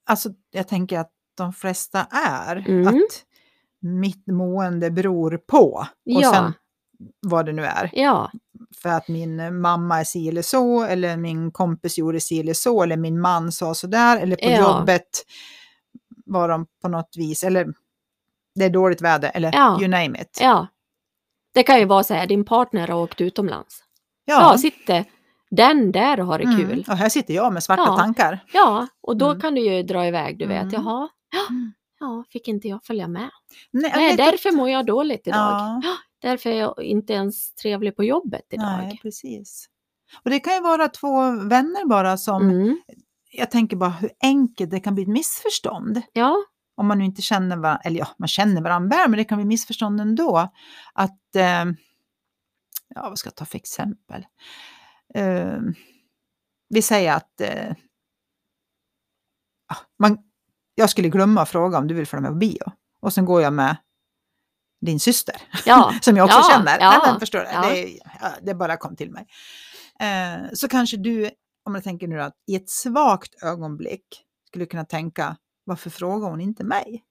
Alltså, 0.05 0.29
jag 0.51 0.67
tänker 0.67 1.00
att 1.00 1.12
de 1.38 1.53
flesta 1.53 2.07
är. 2.12 2.55
Mm. 2.69 2.88
Att 2.88 3.24
mitt 3.81 4.27
mående 4.27 4.91
beror 4.91 5.38
på. 5.38 5.65
Och 5.75 5.86
Ja. 6.03 6.33
sen 6.33 6.53
vad 7.22 7.45
det 7.45 7.51
nu 7.53 7.65
är. 7.65 7.89
Ja, 7.93 8.31
För 8.81 8.89
att 8.89 9.07
min 9.07 9.62
mamma 9.62 10.00
är 10.00 10.03
si 10.03 10.29
eller 10.29 10.41
så, 10.41 10.83
eller 10.83 11.17
min 11.17 11.51
kompis 11.51 11.98
gjorde 11.98 12.19
si 12.19 12.39
eller 12.39 12.53
så, 12.53 12.83
eller 12.83 12.98
min 12.98 13.19
man 13.22 13.51
sa 13.51 13.74
så 13.74 13.88
där, 13.88 14.19
eller 14.19 14.36
på 14.36 14.45
Ja. 14.50 14.79
jobbet 14.79 15.10
var 16.25 16.50
de 16.50 16.65
på 16.81 16.88
något 16.88 17.13
vis, 17.17 17.43
eller 17.43 17.74
det 18.55 18.65
är 18.65 18.69
dåligt 18.69 19.01
väder, 19.01 19.31
eller 19.33 19.51
Ja. 19.53 19.77
you 19.79 19.88
name 19.88 20.22
it. 20.22 20.38
ja. 20.41 20.67
Det 21.53 21.63
kan 21.63 21.79
ju 21.79 21.86
vara 21.86 22.03
så 22.03 22.13
här, 22.13 22.27
din 22.27 22.45
partner 22.45 22.88
har 22.88 23.00
åkt 23.03 23.22
utomlands. 23.22 23.83
Ja, 24.25 24.51
Ja, 24.51 24.57
sitter 24.57 25.05
den 25.55 25.91
där 25.91 26.17
har 26.17 26.38
det 26.39 26.43
mm. 26.43 26.57
kul. 26.57 26.86
och 26.89 26.98
här 26.98 27.10
sitter 27.10 27.33
jag 27.33 27.53
med 27.53 27.63
svarta 27.63 27.83
Ja. 27.88 27.98
tankar. 27.98 28.39
Ja, 28.53 28.88
och 29.01 29.17
då 29.17 29.29
Mm. 29.29 29.41
kan 29.41 29.55
du 29.55 29.62
ju 29.62 29.83
dra 29.83 30.07
iväg, 30.07 30.38
du 30.39 30.45
vet. 30.48 30.62
Mm. 30.62 30.74
Jaha, 30.74 31.10
Mm. 31.50 31.74
ja, 32.00 32.24
fick 32.29 32.48
inte 32.48 32.67
jag 32.67 32.83
följa 32.86 33.07
med? 33.07 33.29
Nej, 33.72 33.91
Nej, 33.95 34.17
därför 34.17 34.51
mår 34.51 34.69
jag 34.69 34.86
dåligt 34.86 35.27
idag. 35.27 35.39
Ja. 35.39 35.81
Därför 36.22 36.50
är 36.50 36.60
jag 36.60 36.83
inte 36.83 37.13
ens 37.13 37.53
trevlig 37.55 37.95
på 37.95 38.03
jobbet 38.03 38.45
idag. 38.50 38.77
Nej, 38.77 39.00
precis. 39.01 39.67
Och 40.24 40.29
det 40.29 40.39
kan 40.39 40.53
ju 40.53 40.62
vara 40.62 40.88
två 40.88 41.31
vänner 41.31 41.86
bara 41.88 42.17
som, 42.17 42.50
Mm. 42.50 42.77
jag 43.31 43.51
tänker 43.51 43.77
bara 43.77 43.89
hur 43.89 44.12
enkelt 44.22 44.72
det 44.72 44.79
kan 44.79 44.93
bli 44.95 45.03
ett 45.03 45.10
missförstånd. 45.10 46.01
Ja, 46.13 46.36
om 46.75 46.88
man 46.88 46.98
nu 46.98 47.05
inte 47.05 47.22
känner 47.22 47.57
varandra, 47.57 47.81
eller 47.83 48.00
ja, 48.00 48.07
man 48.17 48.27
känner 48.27 48.62
varandra 48.62 48.98
väl, 48.98 49.10
men 49.10 49.17
det 49.17 49.24
kan 49.24 49.38
bli 49.38 49.45
missförstånd 49.45 50.01
ändå. 50.01 50.51
Att, 50.93 51.36
eh, 51.36 51.65
ja 52.95 53.10
vad 53.10 53.17
ska 53.19 53.27
jag 53.27 53.36
ta 53.36 53.45
för 53.45 53.57
exempel? 53.57 54.25
Eh, 55.15 55.60
vi 56.70 56.82
säger 56.82 57.13
att 57.13 57.41
eh, 57.41 57.72
ah, 59.67 59.77
man, 60.00 60.17
jag 60.75 60.89
skulle 60.89 61.10
glömma 61.10 61.41
att 61.41 61.50
fråga 61.50 61.77
om 61.77 61.88
du 61.88 61.93
vill 61.93 62.08
följa 62.08 62.22
med 62.22 62.32
på 62.32 62.36
bio. 62.38 62.72
Och 63.00 63.13
sen 63.13 63.25
går 63.25 63.41
jag 63.41 63.53
med 63.53 63.77
din 64.86 65.00
syster, 65.00 65.36
Ja, 65.65 65.93
som 66.01 66.17
jag 66.17 66.25
också 66.25 66.38
ja, 66.38 66.50
känner. 66.55 66.79
ja, 66.79 66.89
Nej, 66.89 67.00
men 67.12 67.20
förstår 67.20 67.39
du? 67.39 67.46
Det, 67.46 68.00
det 68.41 68.55
bara 68.55 68.77
kom 68.77 68.96
till 68.96 69.12
mig. 69.12 69.27
Eh, 70.00 70.53
så 70.53 70.67
kanske 70.67 70.98
du, 70.98 71.29
om 71.65 71.75
jag 71.75 71.84
tänker 71.84 72.08
nu 72.08 72.22
att 72.22 72.34
i 72.48 72.55
ett 72.55 72.70
svagt 72.70 73.43
ögonblick 73.43 74.05
skulle 74.48 74.65
kunna 74.65 74.86
tänka, 74.86 75.38
varför 75.63 75.89
frågar 75.89 76.29
hon 76.29 76.41
inte 76.41 76.63
mig? 76.63 77.03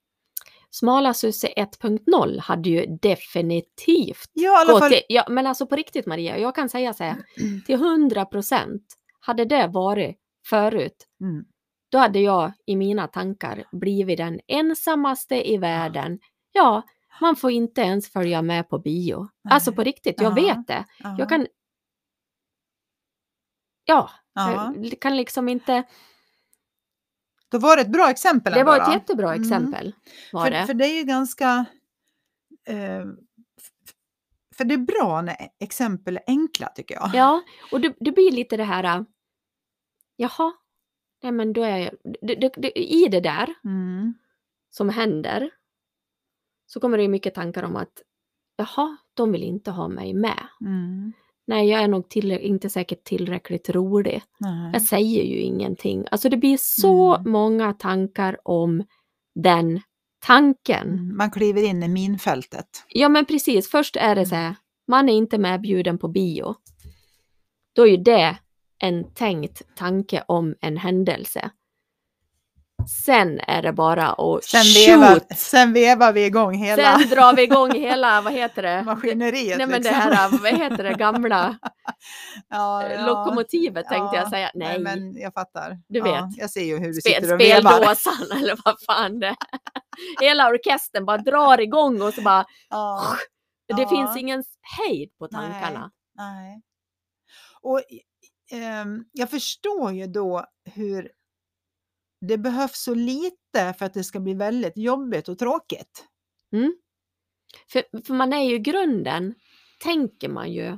Smala 0.75 1.13
Susse 1.13 1.47
1.0 1.47 2.39
hade 2.39 2.69
ju 2.69 2.85
definitivt 3.01 4.29
Ja, 4.33 4.65
gått 4.67 4.79
fall. 4.79 4.91
till, 4.91 5.01
ja, 5.09 5.25
men 5.29 5.47
alltså 5.47 5.67
på 5.67 5.75
riktigt 5.75 6.05
Maria, 6.05 6.37
jag 6.37 6.55
kan 6.55 6.69
säga 6.69 6.93
så 6.93 7.03
här, 7.03 7.15
till 7.65 7.75
100 7.75 8.25
procent 8.25 8.83
hade 9.19 9.45
det 9.45 9.67
varit 9.67 10.17
förut, 10.49 11.07
Mm. 11.21 11.45
då 11.91 11.97
hade 11.97 12.19
jag 12.19 12.51
i 12.65 12.75
mina 12.75 13.07
tankar 13.07 13.63
blivit 13.71 14.17
den 14.17 14.39
ensammaste 14.47 15.49
i 15.51 15.57
världen. 15.57 16.19
Ja, 16.51 16.81
man 17.21 17.35
får 17.35 17.51
inte 17.51 17.81
ens 17.81 18.11
följa 18.11 18.41
med 18.41 18.69
på 18.69 18.79
bio. 18.79 19.19
Nej. 19.43 19.53
Alltså 19.53 19.71
på 19.71 19.83
riktigt, 19.83 20.21
jag 20.21 20.31
Ja. 20.39 20.43
vet 20.55 20.67
det. 20.67 20.85
Ja. 20.99 21.15
Jag 21.19 21.29
kan... 21.29 21.47
Ja, 23.85 24.09
ja. 24.33 24.73
jag 24.77 24.99
kan 25.01 25.17
liksom 25.17 25.49
inte... 25.49 25.83
Då 27.53 27.59
var 27.59 27.75
det 27.75 27.81
ett 27.81 27.91
bra 27.91 28.09
exempel 28.09 28.53
Det 28.53 28.59
ändå 28.59 28.71
var 28.71 28.79
ett 28.79 28.85
då. 28.85 28.91
jättebra 28.93 29.27
Mm. 29.33 29.41
exempel. 29.41 29.93
Var 30.31 30.43
För, 30.45 30.51
det. 30.51 30.65
för 30.67 30.73
det 30.73 30.85
är 30.85 30.97
ju 30.97 31.03
ganska... 31.03 31.65
Eh, 32.67 33.05
för 34.55 34.63
det 34.65 34.73
är 34.73 34.77
bra 34.77 35.21
när 35.21 35.35
exempel 35.59 36.17
är 36.17 36.23
enkla 36.27 36.67
tycker 36.67 36.95
jag. 36.95 37.11
Ja, 37.13 37.41
och 37.71 37.81
det, 37.81 37.95
det 37.99 38.11
blir 38.11 38.31
lite 38.31 38.57
det 38.57 38.63
här... 38.63 38.83
äh, 38.83 39.03
Jaha, 40.15 40.53
nej 41.23 41.31
men 41.31 41.53
då 41.53 41.63
är 41.63 41.77
jag... 41.77 41.91
Det, 42.21 42.35
det, 42.35 42.53
det, 42.57 42.79
I 42.79 43.07
det 43.11 43.19
där 43.19 43.53
Mm. 43.63 44.13
som 44.69 44.89
händer 44.89 45.49
så 46.65 46.79
kommer 46.79 46.97
det 46.97 47.03
ju 47.03 47.09
mycket 47.09 47.33
tankar 47.35 47.63
om 47.63 47.75
att 47.75 48.01
jaha, 48.55 48.97
de 49.13 49.31
vill 49.31 49.43
inte 49.43 49.71
ha 49.71 49.87
mig 49.87 50.13
med. 50.13 50.47
Mm. 50.61 51.13
Nej, 51.47 51.69
jag 51.69 51.81
är 51.81 51.87
nog 51.87 52.09
till, 52.09 52.31
inte 52.31 52.69
säkert 52.69 53.03
tillräckligt 53.03 53.69
rolig. 53.69 54.21
Nej. 54.39 54.69
Jag 54.73 54.81
säger 54.81 55.23
ju 55.23 55.35
ingenting. 55.39 56.05
Alltså 56.11 56.29
det 56.29 56.37
blir 56.37 56.57
så 56.61 57.15
Mm. 57.15 57.31
många 57.31 57.73
tankar 57.73 58.37
om 58.43 58.83
den 59.35 59.81
tanken. 60.25 60.87
Mm. 60.87 61.17
Man 61.17 61.31
kliver 61.31 61.63
in 61.63 61.83
i 61.83 61.87
minfältet. 61.87 62.65
Ja 62.89 63.09
men 63.09 63.25
precis, 63.25 63.69
först 63.69 63.95
är 63.95 64.15
det 64.15 64.25
så 64.25 64.35
här, 64.35 64.55
man 64.87 65.09
är 65.09 65.13
inte 65.13 65.37
medbjuden 65.37 65.97
på 65.97 66.07
bio. 66.07 66.55
Då 67.75 67.87
är 67.87 67.91
ju 67.91 67.97
det 67.97 68.37
en 68.79 69.13
tänkt 69.13 69.75
tanke 69.75 70.23
om 70.27 70.55
en 70.61 70.77
händelse. 70.77 71.49
Sen 72.87 73.39
är 73.39 73.61
det 73.61 73.73
bara 73.73 74.07
att 74.09 74.43
Sen 74.43 74.63
vevar, 74.85 75.19
sen 75.35 75.73
vevar 75.73 76.13
vi 76.13 76.25
igång 76.25 76.53
hela 76.55 76.99
Sen 76.99 77.09
drar 77.09 77.35
vi 77.35 77.43
igång 77.43 77.71
hela, 77.71 78.21
vad 78.21 78.33
heter 78.33 78.61
det? 78.61 78.83
maskineriet. 78.83 79.57
Nej 79.57 79.67
men 79.67 79.81
det 79.81 79.89
liksom. 79.91 80.11
här, 80.11 80.29
vad 80.37 80.51
heter 80.61 80.83
det, 80.83 80.93
gamla 80.93 81.57
ja, 82.49 82.89
ja. 82.89 83.05
lokomotivet 83.05 83.87
tänkte 83.87 84.15
Ja, 84.15 84.21
jag 84.21 84.29
säga. 84.29 84.51
Nej, 84.53 84.79
men 84.79 85.15
jag 85.17 85.33
fattar. 85.33 85.77
Du 85.87 85.99
Ja, 85.99 86.05
vet. 86.05 86.37
jag 86.37 86.49
ser 86.49 86.63
ju 86.63 86.77
hur 86.77 86.87
du 86.87 86.93
sitter 86.93 87.33
och 87.33 87.39
vevar. 87.39 87.71
speldåsan 87.71 88.37
eller 88.39 88.57
vad 88.65 88.75
fan 88.85 89.19
det 89.19 89.27
är. 89.27 89.35
Hela 90.21 90.49
orkestern 90.49 91.05
bara 91.05 91.17
drar 91.17 91.61
igång 91.61 92.01
och 92.01 92.13
så 92.13 92.21
bara, 92.21 92.45
Ja, 92.69 93.01
det 93.75 93.81
Ja. 93.81 93.89
finns 93.89 94.17
ingen 94.17 94.43
hejd 94.77 95.09
på 95.19 95.27
tankarna. 95.27 95.91
nej. 96.15 96.61
Och 97.61 97.81
ehm, 98.51 99.03
jag 99.11 99.29
förstår 99.29 99.91
ju 99.91 100.07
då 100.07 100.45
hur 100.73 101.11
det 102.27 102.37
behövs 102.37 102.83
så 102.83 102.93
lite 102.93 103.73
för 103.77 103.85
att 103.85 103.93
det 103.93 104.03
ska 104.03 104.19
bli 104.19 104.33
väldigt 104.33 104.77
jobbigt 104.77 105.29
och 105.29 105.39
tråkigt. 105.39 106.05
Mm. 106.51 106.77
För, 107.67 107.83
för 108.05 108.13
man 108.13 108.33
är 108.33 108.49
ju 108.49 108.57
grunden, 108.57 109.35
tänker 109.83 110.29
man 110.29 110.51
ju, 110.51 110.77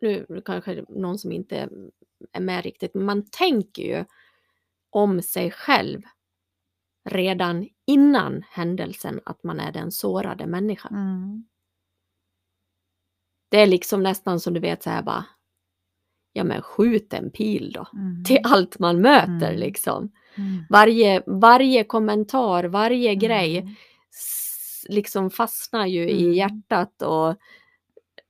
nu 0.00 0.42
kanske 0.44 0.84
någon 0.88 1.18
som 1.18 1.32
inte 1.32 1.68
är 2.32 2.40
med 2.40 2.64
riktigt, 2.64 2.94
men 2.94 3.04
man 3.04 3.30
tänker 3.30 3.82
ju 3.82 4.04
om 4.90 5.22
sig 5.22 5.50
själv 5.50 6.02
redan 7.04 7.68
innan 7.86 8.44
händelsen 8.50 9.20
att 9.24 9.44
man 9.44 9.60
är 9.60 9.72
den 9.72 9.92
sårade 9.92 10.46
människan. 10.46 10.94
Mm. 10.94 11.44
Det 13.50 13.60
är 13.60 13.66
liksom 13.66 14.02
nästan 14.02 14.40
som 14.40 14.54
du 14.54 14.60
vet 14.60 14.82
så 14.82 14.90
här 14.90 15.02
bara, 15.02 15.24
ja 16.32 16.44
men 16.44 16.62
skjut 16.62 17.14
en 17.14 17.30
pil 17.30 17.72
då. 17.72 17.86
Mm. 17.92 18.24
Till 18.24 18.38
allt 18.44 18.78
man 18.78 19.00
möter 19.00 19.48
Mm. 19.48 19.58
liksom. 19.58 20.12
Mm. 20.38 20.64
Varje, 20.70 21.22
varje 21.26 21.84
kommentar, 21.84 22.64
varje 22.64 23.14
grej 23.14 23.58
Mm. 23.58 23.74
s- 24.14 24.84
liksom 24.88 25.30
fastnar 25.30 25.86
ju 25.86 26.08
i 26.10 26.22
Mm. 26.22 26.34
hjärtat 26.34 27.02
och 27.02 27.36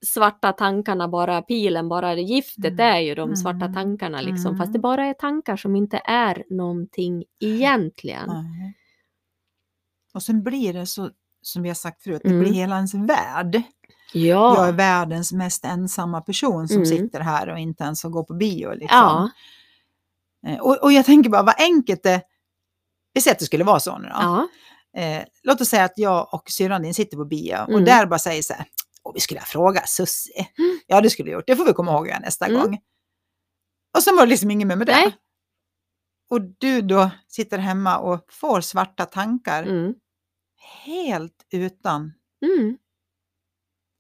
svarta 0.07 0.53
tankarna 0.53 1.09
bara, 1.09 1.43
pilen 1.43 1.89
bara, 1.89 2.15
giftet 2.15 2.65
Mm. 2.73 2.81
är 2.95 2.99
ju 3.01 3.15
de 3.15 3.37
svarta 3.37 3.65
Mm. 3.65 3.75
tankarna 3.75 4.21
liksom. 4.21 4.47
Mm. 4.47 4.59
Fast 4.59 4.73
det 4.73 4.79
bara 4.79 5.07
är 5.07 5.15
tankar 5.15 5.57
som 5.57 5.77
inte 5.77 6.01
är 6.05 6.45
någonting 6.51 7.25
egentligen. 7.41 8.31
Och 10.15 10.23
sen 10.23 10.43
blir 10.43 10.73
det 10.73 10.87
så, 10.87 11.11
som 11.43 11.63
vi 11.63 11.69
har 11.69 11.75
sagt 11.75 12.03
förut, 12.03 12.21
det 12.25 12.29
Mm. 12.31 12.41
blir 12.41 12.53
hela 12.53 12.77
ens 12.77 12.95
värld. 12.95 13.63
Jag 14.13 14.63
är 14.63 14.67
Ja, 14.67 14.73
världens 14.73 15.33
mest 15.33 15.65
ensamma 15.65 16.21
person 16.21 16.69
som 16.69 16.77
Mm. 16.77 16.87
sitter 16.87 17.21
här 17.21 17.49
och 17.49 17.59
inte 17.59 17.85
ens 17.85 18.03
får 18.03 18.09
gå 18.11 18.25
på 18.25 18.35
bio. 18.35 18.71
Liksom. 18.73 18.89
ja, 18.99 19.31
Och, 20.61 20.83
och 20.83 20.93
jag 20.93 21.07
tänker 21.07 21.31
bara 21.31 21.43
vad 21.43 21.55
enkelt 21.61 22.03
det... 22.03 22.23
Vi 23.13 23.21
säger 23.21 23.35
att 23.35 23.39
det 23.39 23.45
skulle 23.45 23.65
vara 23.65 23.81
så 23.81 23.99
nu 23.99 24.05
då. 24.09 24.15
ja, 24.15 24.49
Eh, 24.97 25.25
låt 25.43 25.61
oss 25.61 25.69
säga 25.69 25.85
att 25.85 25.93
jag 25.99 26.35
och 26.35 26.51
syrran 26.51 26.83
din 26.83 26.95
sitter 26.95 27.17
på 27.17 27.25
bio 27.25 27.57
och 27.63 27.69
Mm. 27.73 27.85
där 27.85 28.07
bara 28.07 28.19
säger 28.19 28.43
så 28.43 28.53
här, 28.55 28.67
Åh, 29.03 29.13
vi 29.15 29.21
skulle 29.21 29.41
ha 29.41 29.47
frågat 29.47 29.89
Susie. 29.89 30.47
Mm. 30.59 30.81
Ja, 30.87 31.01
det 31.01 31.11
skulle 31.11 31.27
vi 31.27 31.33
gjort. 31.33 31.45
Det 31.47 31.57
får 31.57 31.65
vi 31.65 31.73
komma 31.73 31.93
ihåg 31.93 32.07
nästa 32.21 32.47
Mm. 32.47 32.61
gång. 32.63 32.79
Och 33.97 34.03
så 34.03 34.17
var 34.17 34.23
det 34.23 34.31
liksom 34.31 34.51
inget 34.51 34.67
mer 34.69 34.77
med 34.77 34.87
det. 34.87 34.93
Nej. 34.93 35.17
Och 36.31 36.41
du 36.59 36.83
då 36.83 37.11
sitter 37.29 37.59
hemma 37.59 37.99
och 37.99 38.33
får 38.33 38.61
svarta 38.61 39.05
tankar 39.05 39.63
mm, 39.63 39.95
helt 40.85 41.47
utan... 41.51 42.13
mm. 42.43 42.79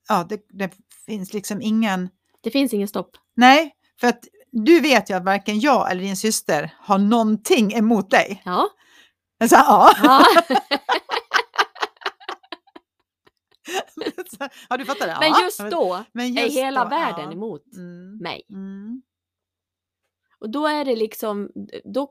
Ja, 0.08 0.26
det, 0.28 0.46
det 0.48 0.72
finns 1.06 1.32
liksom 1.32 1.62
ingen... 1.62 2.08
Det 2.40 2.50
finns 2.50 2.72
ingen 2.74 2.88
stopp. 2.88 3.16
Nej, 3.36 3.74
för 4.00 4.06
att 4.08 4.24
du 4.52 4.80
vet 4.80 5.10
ju 5.10 5.14
att 5.14 5.24
varken 5.24 5.60
jag 5.60 5.90
eller 5.90 6.02
din 6.02 6.16
syster 6.16 6.74
har 6.78 6.98
någonting 6.98 7.72
emot 7.72 8.10
dig. 8.10 8.42
Ja. 8.44 8.68
Så, 9.48 9.54
ja. 9.54 9.90
ja. 10.02 10.24
ja, 14.68 14.76
du 14.76 14.84
fattar 14.84 15.06
det? 15.06 15.16
Men 15.20 15.30
Ja. 15.30 15.42
just 15.44 15.70
då 15.70 16.04
Men 16.12 16.38
är 16.38 16.42
just 16.42 16.56
hela 16.56 16.84
då, 16.84 16.90
världen 16.90 17.24
ja. 17.24 17.32
emot 17.32 17.62
Mm. 17.76 18.18
mig. 18.18 18.42
Mm. 18.50 19.02
Och 20.40 20.50
då 20.50 20.66
är 20.66 20.84
det 20.84 20.96
liksom, 20.96 21.50
då 21.94 22.06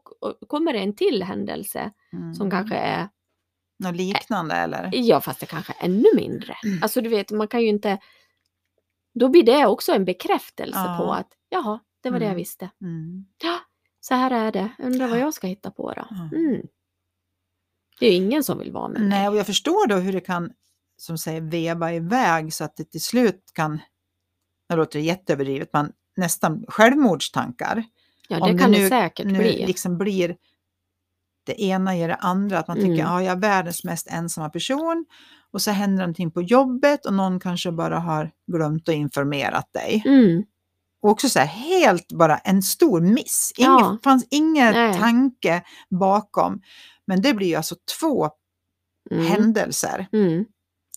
kommer 0.47 0.73
det 0.73 0.79
en 0.79 0.95
till 0.95 1.23
händelse 1.23 1.91
Mm. 2.13 2.33
som 2.33 2.51
kanske 2.51 2.75
är, 2.75 3.09
Något 3.79 3.95
liknande 3.95 4.55
eller? 4.55 4.89
ja 4.93 5.21
fast 5.21 5.39
det 5.39 5.45
kanske 5.45 5.73
är 5.79 5.85
ännu 5.85 6.05
mindre. 6.15 6.55
Alltså 6.81 7.01
du 7.01 7.09
vet, 7.09 7.31
man 7.31 7.47
kan 7.47 7.61
ju 7.61 7.67
inte, 7.67 7.97
då 9.19 9.29
blir 9.29 9.43
det 9.43 9.65
också 9.65 9.91
en 9.93 10.05
bekräftelse 10.05 10.79
Ja. 10.79 10.97
på 10.99 11.11
att 11.13 11.27
jaha, 11.49 11.79
det 12.07 12.11
var 12.11 12.19
det 12.19 12.25
jag 12.25 12.31
Mm. 12.31 12.37
visste. 12.37 12.69
Mm. 12.81 13.25
Så 13.99 14.15
här 14.15 14.31
är 14.31 14.51
det. 14.51 14.69
Undrar 14.79 15.07
vad 15.07 15.17
Ja. 15.17 15.21
jag 15.21 15.33
ska 15.33 15.47
hitta 15.47 15.71
på 15.71 15.93
då. 15.93 16.07
Mm. 16.37 16.61
Det 17.99 18.05
är 18.07 18.11
ju 18.11 18.15
ingen 18.25 18.43
som 18.43 18.59
vill 18.59 18.71
vara 18.71 18.87
med 18.87 18.99
mig. 19.01 19.09
Nej, 19.09 19.27
och 19.29 19.35
jag 19.35 19.45
förstår 19.45 19.87
då 19.87 19.95
hur 19.95 20.13
det 20.13 20.19
kan, 20.21 20.51
som 20.97 21.17
säger, 21.17 21.41
veva 21.41 21.93
iväg 21.93 22.53
så 22.53 22.63
att 22.63 22.75
det 22.75 22.83
till 22.91 23.01
slut 23.01 23.51
kan, 23.53 23.79
det 24.69 24.75
låter 24.75 24.99
jätteöverdrivet, 24.99 25.73
man 25.73 25.91
nästan 26.15 26.65
självmordstankar. 26.67 27.83
Ja, 28.29 28.39
om 28.41 28.47
det 28.47 28.53
det 28.53 28.59
kan 28.59 28.71
nu- 28.71 28.77
det 28.77 28.89
säkert 28.89 29.25
Nu 29.25 29.37
bli. 29.37 29.65
liksom 29.67 29.97
blir 29.97 30.37
det 31.45 31.61
ena 31.61 31.95
ger 31.97 32.07
det 32.07 32.15
andra, 32.15 32.59
att 32.59 32.67
man 32.67 32.77
tycker 32.77 32.87
Mm. 32.89 32.97
ja, 33.05 33.23
jag 33.23 33.31
är 33.37 33.41
världens 33.41 33.83
mest 33.83 34.07
ensamma 34.11 34.49
person 34.49 35.05
och 35.51 35.61
så 35.61 35.71
händer 35.71 35.97
någonting 35.97 36.31
på 36.31 36.41
jobbet 36.41 37.05
och 37.05 37.13
någon 37.13 37.39
kanske 37.39 37.71
bara 37.71 37.99
har 37.99 38.31
glömt 38.51 38.89
att 38.89 38.95
informerat 38.95 39.73
dig. 39.73 40.03
Mm. 40.05 40.43
Och 41.07 41.11
också 41.11 41.29
så 41.29 41.39
här 41.39 41.45
helt 41.47 42.07
bara 42.11 42.37
en 42.37 42.61
stor 42.61 43.01
miss. 43.01 43.53
Ingen, 43.57 43.71
Ja. 43.71 43.97
fanns 44.03 44.27
ingen 44.31 44.73
Nej. 44.73 44.99
tanke 44.99 45.61
bakom. 45.99 46.61
Men 47.07 47.21
det 47.21 47.33
blir 47.33 47.47
ju 47.47 47.55
alltså 47.55 47.75
två 47.99 48.29
Mm. 49.11 49.25
händelser. 49.25 50.07
Mm. 50.13 50.45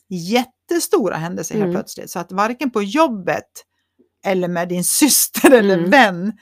Jättestora 0.09 1.17
händelser 1.17 1.55
helt 1.55 1.65
Mm. 1.65 1.75
plötsligt. 1.75 2.11
Så 2.11 2.19
att 2.19 2.33
varken 2.33 2.71
på 2.71 2.83
jobbet 2.83 3.45
eller 4.27 4.49
med 4.49 4.69
din 4.69 4.85
syster 4.85 5.51
eller 5.51 5.79
Mm. 5.79 5.91
vän 5.91 6.33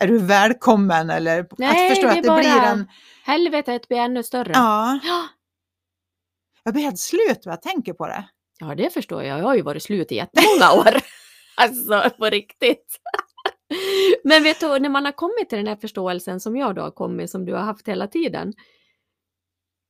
är 0.00 0.06
du 0.08 0.18
välkommen 0.18 1.10
eller 1.10 1.46
Nej, 1.58 1.68
att 1.90 1.96
förstå 1.96 2.06
det 2.06 2.12
att 2.16 2.22
det 2.22 2.28
bara- 2.28 2.38
blir 2.38 2.50
en... 2.62 2.88
Helvetet 3.24 3.88
blir 3.88 3.98
ännu 3.98 4.22
större. 4.22 4.50
Ja, 4.54 5.00
Ja. 5.04 5.24
jag 6.64 6.74
blir 6.74 6.82
helt 6.84 6.98
slut 6.98 7.42
vad 7.44 7.52
jag 7.52 7.62
tänker 7.62 7.92
på 7.92 8.06
det. 8.06 8.28
Ja, 8.58 8.74
det 8.74 8.90
förstår 8.92 9.22
jag. 9.22 9.38
Jag 9.38 9.44
har 9.44 9.54
ju 9.54 9.62
varit 9.62 9.82
slut 9.82 10.12
i 10.12 10.14
jättemånga 10.14 10.72
år. 10.72 10.96
alltså, 11.56 12.10
på 12.18 12.24
riktigt. 12.26 13.00
Men 14.24 14.42
vet 14.42 14.60
du, 14.60 14.78
när 14.78 14.88
man 14.88 15.04
har 15.04 15.12
kommit 15.12 15.48
till 15.48 15.58
den 15.58 15.66
här 15.66 15.76
förståelsen 15.76 16.40
som 16.40 16.56
jag 16.56 16.74
då 16.74 16.82
har 16.82 16.90
kommit, 16.90 17.30
som 17.30 17.44
du 17.44 17.52
har 17.52 17.60
haft 17.62 17.88
hela 17.88 18.06
tiden. 18.08 18.52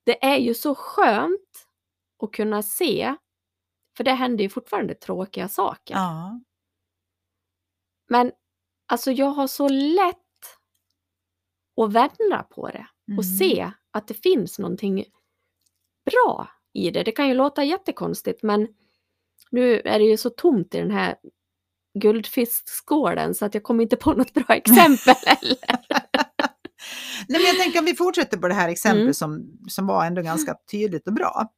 Det 0.07 0.25
är 0.25 0.37
ju 0.39 0.55
så 0.55 0.75
skönt 0.75 1.67
att 2.23 2.33
kunna 2.33 2.63
se, 2.63 3.15
för 3.97 4.05
det 4.05 4.13
händer 4.13 4.45
ju 4.45 4.49
fortfarande 4.51 4.95
tråkiga 4.95 5.49
saker. 5.49 5.95
Ja. 5.95 6.41
Men 8.09 8.33
alltså 8.89 9.11
jag 9.13 9.27
har 9.27 9.47
så 9.47 9.69
lätt 9.69 10.17
att 11.81 11.93
vända 11.93 12.43
på 12.51 12.67
det 12.69 12.87
och 13.19 13.25
Mm. 13.25 13.39
se 13.39 13.73
att 13.91 14.09
det 14.09 14.15
finns 14.15 14.59
någonting 14.59 15.05
bra 16.11 16.49
i 16.73 16.91
det. 16.91 17.03
Det 17.03 17.13
kan 17.13 17.29
ju 17.29 17.35
låta 17.35 17.65
jättekonstigt 17.65 18.43
men 18.43 18.69
nu 19.51 19.81
är 19.81 19.99
det 19.99 20.05
ju 20.05 20.17
så 20.17 20.31
tomt 20.31 20.75
i 20.75 20.79
den 20.79 20.91
här 20.91 21.17
guldfiskskålen 22.01 23.35
så 23.35 23.45
att 23.45 23.55
jag 23.55 23.63
kommer 23.63 23.83
inte 23.83 23.97
på 23.97 24.13
något 24.13 24.35
bra 24.35 24.45
exempel 24.55 25.15
heller. 25.27 25.59
Nej, 27.29 27.41
men 27.41 27.47
jag 27.47 27.57
tänker 27.59 27.79
om 27.79 27.85
vi 27.85 27.95
fortsätter 27.95 28.37
på 28.39 28.49
det 28.49 28.55
här 28.55 28.69
exemplet 28.69 29.03
Mm. 29.03 29.15
som, 29.15 29.59
som 29.69 29.87
var 29.87 30.05
ändå 30.07 30.23
ganska 30.23 30.55
tydligt 30.71 31.07
och 31.09 31.15
bra. 31.15 31.49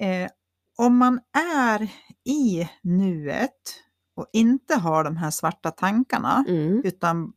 Eh, 0.00 0.30
om 0.78 0.96
man 0.98 1.20
är 1.58 1.88
i 2.24 2.68
nuet 2.82 3.82
och 4.16 4.26
inte 4.32 4.74
har 4.74 5.04
de 5.04 5.16
här 5.16 5.30
svarta 5.30 5.70
tankarna 5.70 6.44
Mm. 6.48 6.82
utan 6.84 7.32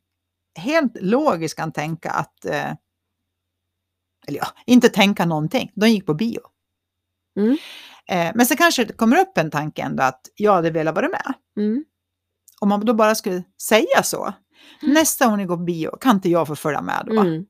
helt 0.59 0.97
logiskt 1.01 1.57
kan 1.57 1.71
tänka 1.71 2.11
att, 2.11 2.45
eh, 2.45 2.71
eller 4.27 4.38
ja, 4.39 4.47
inte 4.65 4.89
tänka 4.89 5.25
någonting, 5.25 5.71
de 5.75 5.88
gick 5.89 6.05
på 6.05 6.13
bio. 6.13 6.41
Mm. 7.39 7.57
Eh, 8.07 8.31
men 8.35 8.45
så 8.45 8.55
kanske 8.55 8.85
det 8.85 8.93
kommer 8.93 9.19
upp 9.19 9.38
en 9.38 9.51
tanke 9.51 9.81
ändå 9.81 10.03
att 10.03 10.21
jag 10.35 10.53
hade 10.53 10.71
velat 10.71 10.95
vara 10.95 11.09
med. 11.09 11.33
Mm. 11.57 11.85
Om 12.59 12.69
man 12.69 12.85
då 12.85 12.93
bara 12.93 13.15
skulle 13.15 13.43
säga 13.61 14.03
så, 14.03 14.33
nästa 14.81 15.27
gång 15.27 15.37
ni 15.37 15.45
går 15.45 15.57
på 15.57 15.63
bio, 15.63 15.97
kan 16.01 16.15
inte 16.15 16.29
jag 16.29 16.47
få 16.47 16.55
följa 16.55 16.81
med 16.81 17.03
då? 17.07 17.21
Mm. 17.21 17.45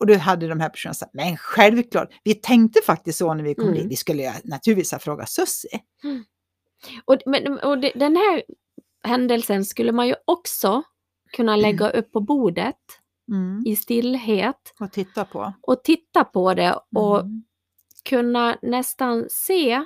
Och 0.00 0.06
då 0.06 0.14
hade 0.16 0.48
de 0.48 0.60
här 0.60 0.68
personerna 0.68 0.94
sagt, 0.94 1.14
men 1.14 1.36
självklart, 1.36 2.08
vi 2.24 2.34
tänkte 2.34 2.80
faktiskt 2.86 3.18
så 3.18 3.34
när 3.34 3.44
vi 3.44 3.54
kom 3.54 3.64
Mm. 3.68 3.74
dit. 3.78 3.86
Vi 3.92 3.96
skulle 3.96 4.32
naturligtvis 4.44 4.92
ha 4.92 4.98
frågat 4.98 5.30
Sussi. 5.30 5.68
Och, 7.04 7.16
men, 7.26 7.58
och 7.58 7.78
det, 7.78 7.92
den 7.94 8.16
här 8.16 8.42
händelsen 9.04 9.64
skulle 9.64 9.92
man 9.92 10.08
ju 10.08 10.14
också 10.24 10.82
kunna 11.36 11.56
lägga 11.56 11.90
upp 11.90 12.12
på 12.12 12.20
bordet 12.20 12.76
Mm. 13.32 13.62
i 13.66 13.76
stillhet 13.76 14.74
Och 14.80 14.92
titta 14.92 15.24
på. 15.24 15.52
och 15.60 15.84
titta 15.84 16.24
på 16.24 16.54
det 16.54 16.78
och 16.96 17.20
Mm. 17.20 17.44
kunna 18.08 18.58
nästan 18.62 19.26
se 19.30 19.84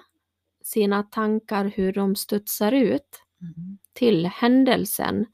sina 0.64 1.02
tankar 1.02 1.64
hur 1.64 1.92
de 1.92 2.16
studsar 2.16 2.72
ut 2.72 3.22
Mm. 3.42 3.78
Till 3.92 4.26
händelsen. 4.26 5.26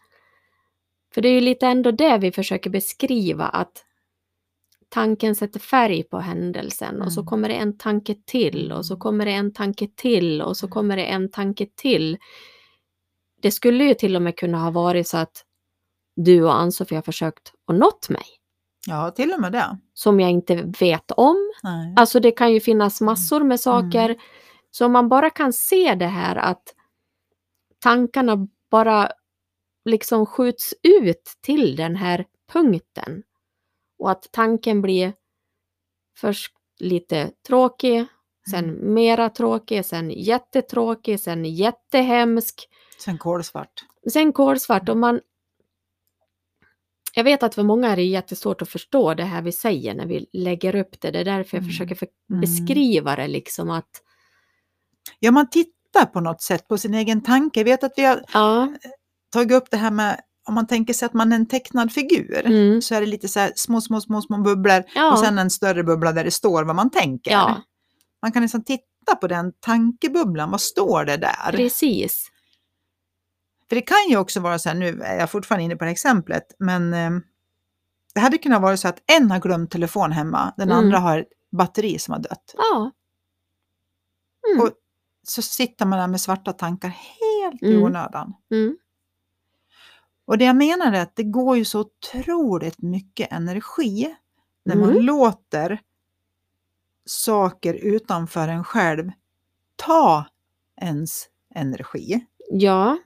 För 1.14 1.20
det 1.22 1.28
är 1.28 1.32
ju 1.32 1.40
lite 1.40 1.66
ändå 1.66 1.90
det 1.90 2.18
vi 2.18 2.32
försöker 2.32 2.70
beskriva 2.70 3.44
att 3.44 3.84
tanken 4.88 5.34
sätter 5.34 5.60
färg 5.60 6.02
på 6.02 6.18
händelsen 6.18 7.02
och 7.02 7.12
så 7.12 7.20
Mm. 7.20 7.26
kommer 7.28 7.48
det 7.48 7.54
en 7.54 7.78
tanke 7.78 8.14
till 8.26 8.72
och 8.72 8.86
så 8.86 8.94
Mm. 8.94 9.00
kommer 9.00 9.24
det 9.26 9.32
en 9.32 9.52
tanke 9.52 9.88
till 9.96 10.42
och 10.42 10.56
så 10.56 10.66
Mm. 10.66 10.70
kommer 10.72 10.96
det 10.96 11.04
en 11.04 11.30
tanke 11.30 11.66
till. 11.74 12.18
Det 13.42 13.50
skulle 13.50 13.84
ju 13.84 13.94
till 13.94 14.16
och 14.16 14.22
med 14.22 14.36
kunna 14.38 14.58
ha 14.58 14.70
varit 14.70 15.08
så 15.08 15.16
att 15.16 15.44
du 16.16 16.42
och 16.44 16.54
Ann-Sofie 16.60 16.96
har 16.98 17.02
försökt 17.02 17.52
och 17.66 17.74
nått 17.74 18.08
mig 18.08 18.24
Ja, 18.86 19.10
till 19.10 19.32
och 19.32 19.40
med 19.40 19.52
det. 19.52 19.78
som 19.94 20.20
jag 20.20 20.30
inte 20.30 20.54
vet 20.80 21.10
om 21.10 21.36
Nej. 21.62 21.94
Alltså 21.96 22.20
det 22.20 22.30
kan 22.30 22.52
ju 22.52 22.60
finnas 22.60 23.00
massor 23.00 23.40
med 23.44 23.60
saker. 23.60 24.16
Så 24.70 24.86
om 24.86 24.92
man 24.92 25.08
bara 25.08 25.30
kan 25.30 25.52
se 25.52 25.94
det 25.94 26.06
här 26.06 26.36
att 26.36 26.74
tankarna 27.86 28.48
bara 28.70 29.10
liksom 29.84 30.26
skjuts 30.26 30.74
ut 30.82 31.32
till 31.40 31.76
den 31.76 31.96
här 31.96 32.24
punkten. 32.52 33.22
Och 33.98 34.10
att 34.10 34.28
tanken 34.32 34.82
blir 34.82 35.12
först 36.16 36.52
lite 36.78 37.30
tråkig, 37.46 38.06
sen 38.50 38.94
mera 38.94 39.30
tråkig, 39.30 39.84
sen 39.84 40.10
jättetråkig, 40.10 41.20
sen 41.20 41.44
jättehemsk, 41.44 42.68
Sen 42.98 43.18
kolsvart. 43.18 43.84
sen 44.12 44.32
kolsvart. 44.32 44.88
Och 44.88 44.96
man, 44.96 45.20
jag 47.14 47.24
vet 47.24 47.42
att 47.42 47.54
för 47.54 47.62
många 47.62 47.88
är 47.88 47.96
det 47.96 48.02
jättesvårt 48.04 48.62
att 48.62 48.68
förstå 48.68 49.14
det 49.14 49.24
här 49.24 49.42
vi 49.42 49.52
säger 49.52 49.94
när 49.94 50.06
vi 50.06 50.26
lägger 50.32 50.74
upp 50.74 51.00
det. 51.00 51.10
Det 51.10 51.18
är 51.18 51.24
därför 51.24 51.56
jag 51.56 51.62
Mm. 51.62 51.70
försöker 51.70 51.94
för, 51.94 52.08
Mm. 52.30 52.40
beskriva 52.40 53.16
det 53.16 53.28
liksom 53.28 53.70
att 53.70 54.02
Ja, 55.18 55.30
man 55.30 55.50
tittar 55.50 55.75
på 56.04 56.20
något 56.20 56.42
sätt 56.42 56.68
på 56.68 56.78
sin 56.78 56.94
egen 56.94 57.22
tanke. 57.22 57.60
Jag 57.60 57.64
vet 57.64 57.84
att 57.84 57.92
vi 57.96 58.04
har 58.04 58.24
ja, 58.32 58.68
tagit 59.32 59.52
upp 59.52 59.70
det 59.70 59.76
här 59.76 59.90
med 59.90 60.20
om 60.48 60.54
man 60.54 60.66
tänker 60.66 60.92
sig 60.94 61.06
att 61.06 61.14
man 61.14 61.32
är 61.32 61.36
en 61.36 61.46
tecknad 61.48 61.92
figur. 61.92 62.46
mm, 62.46 62.82
Så 62.82 62.94
är 62.94 63.00
det 63.00 63.06
lite 63.06 63.28
så 63.28 63.40
här 63.40 63.52
små, 63.56 63.80
små, 63.80 64.00
små, 64.00 64.22
små 64.22 64.38
bubblor 64.38 64.82
ja, 64.94 65.12
och 65.12 65.18
sen 65.18 65.38
en 65.38 65.50
större 65.50 65.82
bubbla 65.84 66.12
där 66.12 66.24
det 66.24 66.30
står 66.30 66.64
vad 66.64 66.76
man 66.76 66.90
tänker. 66.90 67.30
ja, 67.30 67.62
Man 68.22 68.32
kan 68.32 68.42
liksom 68.42 68.64
titta 68.64 69.16
på 69.20 69.26
den 69.26 69.52
tankebubblan, 69.60 70.50
vad 70.50 70.60
står 70.60 71.04
det 71.04 71.16
där? 71.16 71.52
precis. 71.52 72.28
För 73.68 73.76
det 73.76 73.82
kan 73.82 74.08
ju 74.10 74.16
också 74.16 74.40
vara 74.40 74.58
så 74.58 74.68
här, 74.68 74.76
nu 74.76 75.00
är 75.02 75.18
jag 75.18 75.30
fortfarande 75.30 75.64
inne 75.64 75.76
på 75.76 75.84
det 75.84 75.88
här 75.88 75.92
exemplet, 75.92 76.46
men 76.58 76.94
eh, 76.94 77.10
det 78.14 78.20
hade 78.20 78.38
kunnat 78.38 78.62
vara 78.62 78.76
så 78.76 78.88
att 78.88 78.98
en 79.06 79.30
har 79.30 79.38
glömt 79.40 79.70
telefon 79.70 80.12
hemma, 80.12 80.54
den 80.56 80.68
Mm. 80.70 80.78
andra 80.84 80.98
har 80.98 81.18
ett 81.18 81.28
batteri 81.56 81.98
som 81.98 82.12
har 82.12 82.20
dött. 82.20 82.54
Ja. 82.56 82.90
Mm, 84.52 84.62
Och- 84.64 84.72
Så 85.28 85.42
sitter 85.42 85.86
man 85.86 85.98
där 85.98 86.06
med 86.08 86.20
svarta 86.20 86.52
tankar 86.52 86.88
helt 86.88 87.62
i 87.62 87.66
Mm. 87.72 87.82
onödan. 87.82 88.32
mm, 88.50 88.76
Och 90.24 90.38
det 90.38 90.44
jag 90.44 90.56
menar 90.56 90.92
är 90.92 91.00
att 91.02 91.16
det 91.16 91.22
går 91.24 91.56
ju 91.56 91.64
så 91.64 91.80
otroligt 91.80 92.82
mycket 92.82 93.32
energi 93.32 94.14
när 94.64 94.76
man 94.76 94.90
Mm. 94.90 95.02
låter 95.04 95.80
saker 97.06 97.74
utanför 97.74 98.48
en 98.48 98.64
själv 98.64 99.10
ta 99.76 100.24
ens 100.80 101.28
energi. 101.54 102.26
ja, 102.50 102.98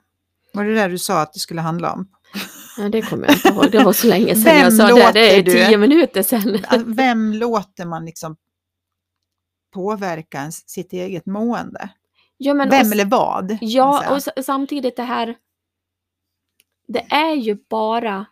Var 0.52 0.64
det 0.64 0.74
där 0.74 0.88
du 0.88 0.98
sa 0.98 1.20
att 1.22 1.32
det 1.32 1.38
skulle 1.40 1.60
handla 1.60 1.92
om? 1.92 2.08
ja, 2.78 2.88
det 2.88 3.02
kommer 3.02 3.26
jag 3.26 3.36
inte 3.36 3.48
ihåg. 3.48 3.70
Det 3.72 3.84
var 3.84 3.92
så 3.92 4.06
länge 4.06 4.34
sedan 4.34 4.44
Vem 4.44 4.56
jag 4.56 4.72
sa 4.72 4.86
det. 4.86 5.12
Det 5.12 5.36
är 5.38 5.42
du? 5.42 5.52
tio 5.52 5.78
minuter 5.78 6.22
sedan. 6.22 6.58
Vem 6.86 7.32
låter 7.32 7.86
man 7.86 8.04
liksom 8.04 8.36
påverka 9.70 10.38
ens, 10.38 10.68
sitt 10.68 10.92
eget 10.92 11.26
mående? 11.26 11.90
Ja, 12.42 12.54
men 12.54 12.70
Vem 12.70 12.86
och, 12.86 12.92
eller 12.92 13.04
vad? 13.04 13.58
ja, 13.60 14.14
och 14.14 14.44
samtidigt 14.44 14.96
det 14.96 15.02
här. 15.02 15.36
Det 16.86 17.06
är 17.10 17.34
ju 17.34 17.54
bara 17.68 18.26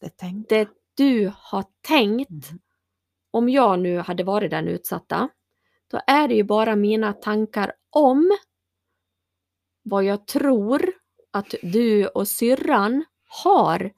det 0.00 0.46
det 0.48 0.68
du 0.94 1.32
har 1.36 1.64
tänkt. 1.80 2.30
Mm. 2.30 2.60
Om 3.30 3.48
jag 3.48 3.78
nu 3.78 3.98
hade 3.98 4.24
varit 4.24 4.50
den 4.50 4.68
utsatta. 4.68 5.28
Då 5.90 6.00
är 6.06 6.28
det 6.28 6.34
ju 6.34 6.42
bara 6.42 6.76
mina 6.76 7.12
tankar 7.12 7.72
om 7.90 8.36
vad 9.82 10.04
jag 10.04 10.26
tror 10.26 10.92
att 11.30 11.54
du 11.62 12.06
och 12.06 12.28
syrran 12.28 13.04
har 13.42 13.92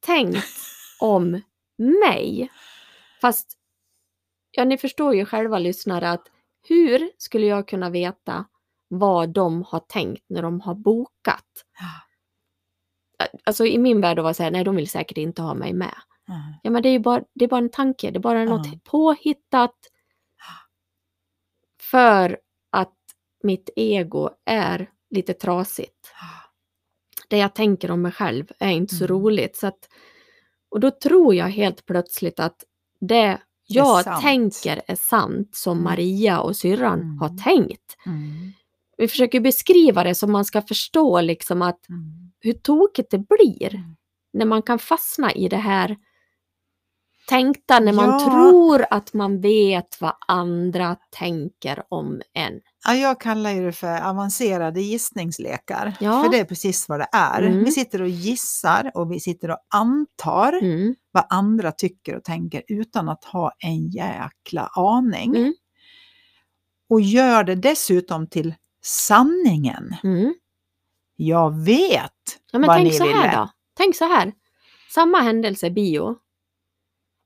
tänkt 0.00 0.46
om 1.00 1.40
mig. 1.76 2.50
Fast, 3.20 3.58
ja 4.50 4.64
ni 4.64 4.78
förstår 4.78 5.14
ju 5.14 5.24
själva 5.24 5.58
lyssnare 5.58 6.10
att 6.10 6.31
hur 6.68 7.10
skulle 7.18 7.46
jag 7.46 7.68
kunna 7.68 7.90
veta 7.90 8.44
vad 8.88 9.28
de 9.28 9.62
har 9.62 9.80
tänkt 9.80 10.24
när 10.28 10.42
de 10.42 10.60
har 10.60 10.74
bokat? 10.74 11.44
Alltså 13.44 13.66
i 13.66 13.78
min 13.78 14.00
värld 14.00 14.18
var 14.18 14.28
det 14.28 14.34
så 14.34 14.42
här, 14.42 14.50
nej 14.50 14.64
de 14.64 14.76
vill 14.76 14.88
säkert 14.90 15.18
inte 15.18 15.42
ha 15.42 15.54
mig 15.54 15.72
med. 15.72 15.94
Ja. 16.26 16.34
Ja 16.62 16.70
men 16.70 16.82
det 16.82 16.88
är 16.88 16.92
ju 16.92 16.98
bara, 16.98 17.22
det 17.34 17.44
är 17.44 17.48
bara 17.48 17.58
en 17.60 17.70
tanke, 17.70 18.10
det 18.10 18.18
är 18.18 18.20
bara 18.20 18.44
något 18.44 18.66
Ja. 18.66 18.78
påhittat. 18.84 19.76
För 21.80 22.38
att 22.70 22.96
mitt 23.42 23.70
ego 23.76 24.30
är 24.44 24.90
lite 25.10 25.34
trasigt. 25.34 26.12
Det 27.28 27.36
jag 27.38 27.54
tänker 27.54 27.90
om 27.90 28.02
mig 28.02 28.12
själv 28.12 28.46
är 28.58 28.70
inte 28.70 28.94
så 28.94 29.04
Mm. 29.04 29.16
roligt. 29.16 29.56
Så 29.56 29.66
att, 29.66 29.88
och 30.68 30.80
då 30.80 30.90
tror 30.90 31.34
jag 31.34 31.46
helt 31.46 31.86
plötsligt 31.86 32.40
att 32.40 32.64
det 33.00 33.38
jag 33.66 34.04
sant. 34.04 34.22
tänker 34.22 34.82
är 34.86 34.96
sant 34.96 35.54
som 35.54 35.72
Mm. 35.78 35.84
Maria 35.84 36.40
och 36.40 36.56
syrran 36.56 37.00
Mm. 37.00 37.18
har 37.18 37.28
tänkt. 37.38 37.96
Mm. 38.06 38.52
Vi 38.96 39.08
försöker 39.08 39.40
beskriva 39.40 40.04
det 40.04 40.14
så 40.14 40.26
man 40.26 40.44
ska 40.44 40.62
förstå 40.62 41.20
liksom 41.20 41.62
att 41.62 41.88
Mm. 41.88 42.32
hur 42.40 42.52
tokigt 42.52 43.10
det 43.10 43.18
blir 43.18 43.74
Mm. 43.74 43.96
när 44.32 44.46
man 44.46 44.62
kan 44.62 44.78
fastna 44.78 45.32
i 45.32 45.48
det 45.48 45.56
här 45.56 45.96
tänkta 47.28 47.80
när 47.80 47.92
man 47.92 48.08
Ja. 48.10 48.18
tror 48.30 48.84
att 48.90 49.14
man 49.14 49.40
vet 49.40 50.00
vad 50.00 50.14
andra 50.28 50.96
tänker 51.10 51.82
om 51.88 52.22
en. 52.34 52.60
Ja, 52.84 52.94
jag 52.94 53.20
kallar 53.20 53.50
ju 53.50 53.64
det 53.66 53.72
för 53.72 54.08
avancerade 54.08 54.80
gissningslekar. 54.80 55.96
Ja. 56.00 56.22
För 56.22 56.30
det 56.30 56.38
är 56.38 56.44
precis 56.44 56.88
vad 56.88 57.00
det 57.00 57.08
är. 57.12 57.42
Mm. 57.42 57.64
Vi 57.64 57.72
sitter 57.72 58.02
och 58.02 58.08
gissar 58.08 58.90
och 58.94 59.12
vi 59.12 59.20
sitter 59.20 59.50
och 59.50 59.58
antar 59.74 60.52
Mm. 60.62 60.94
vad 61.12 61.26
andra 61.30 61.72
tycker 61.72 62.16
och 62.16 62.24
tänker 62.24 62.62
utan 62.68 63.08
att 63.08 63.24
ha 63.24 63.52
en 63.58 63.88
jäkla 63.88 64.66
aning. 64.66 65.36
Mm. 65.36 65.54
Och 66.88 67.00
gör 67.00 67.44
det 67.44 67.54
dessutom 67.54 68.26
till 68.26 68.54
sanningen. 68.84 69.96
Mm. 70.04 70.34
Jag 71.16 71.64
vet 71.64 72.12
Ja, 72.52 72.58
men 72.58 72.68
vad 72.68 72.76
tänk 72.76 72.88
ni 72.92 72.98
så 72.98 73.04
ville. 73.04 73.16
här 73.16 73.36
då. 73.36 73.50
Tänk 73.74 73.96
så 73.96 74.04
här. 74.04 74.32
Samma 74.94 75.20
händelse 75.20 75.70
bio. 75.70 76.16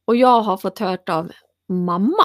Och 0.07 0.17
jag 0.17 0.41
har 0.43 0.57
fått 0.57 0.79
hört 0.79 1.09
av 1.09 1.31
mamma. 1.69 2.25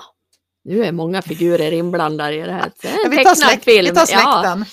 Nu 0.63 0.83
är 0.83 0.91
många 0.91 1.21
figurer 1.21 1.71
inblandade 1.71 2.35
i 2.35 2.41
det 2.41 2.51
här. 2.51 2.71
Det 2.81 2.87
är 2.87 2.91
Ja, 2.93 3.05
en 3.05 3.11
vi, 3.11 3.23
tar 3.23 3.35
släkt, 3.35 3.63
film. 3.65 3.85
vi 3.85 3.91
tar 3.93 4.01
Ja, 4.11 4.41
släkten. 4.43 4.65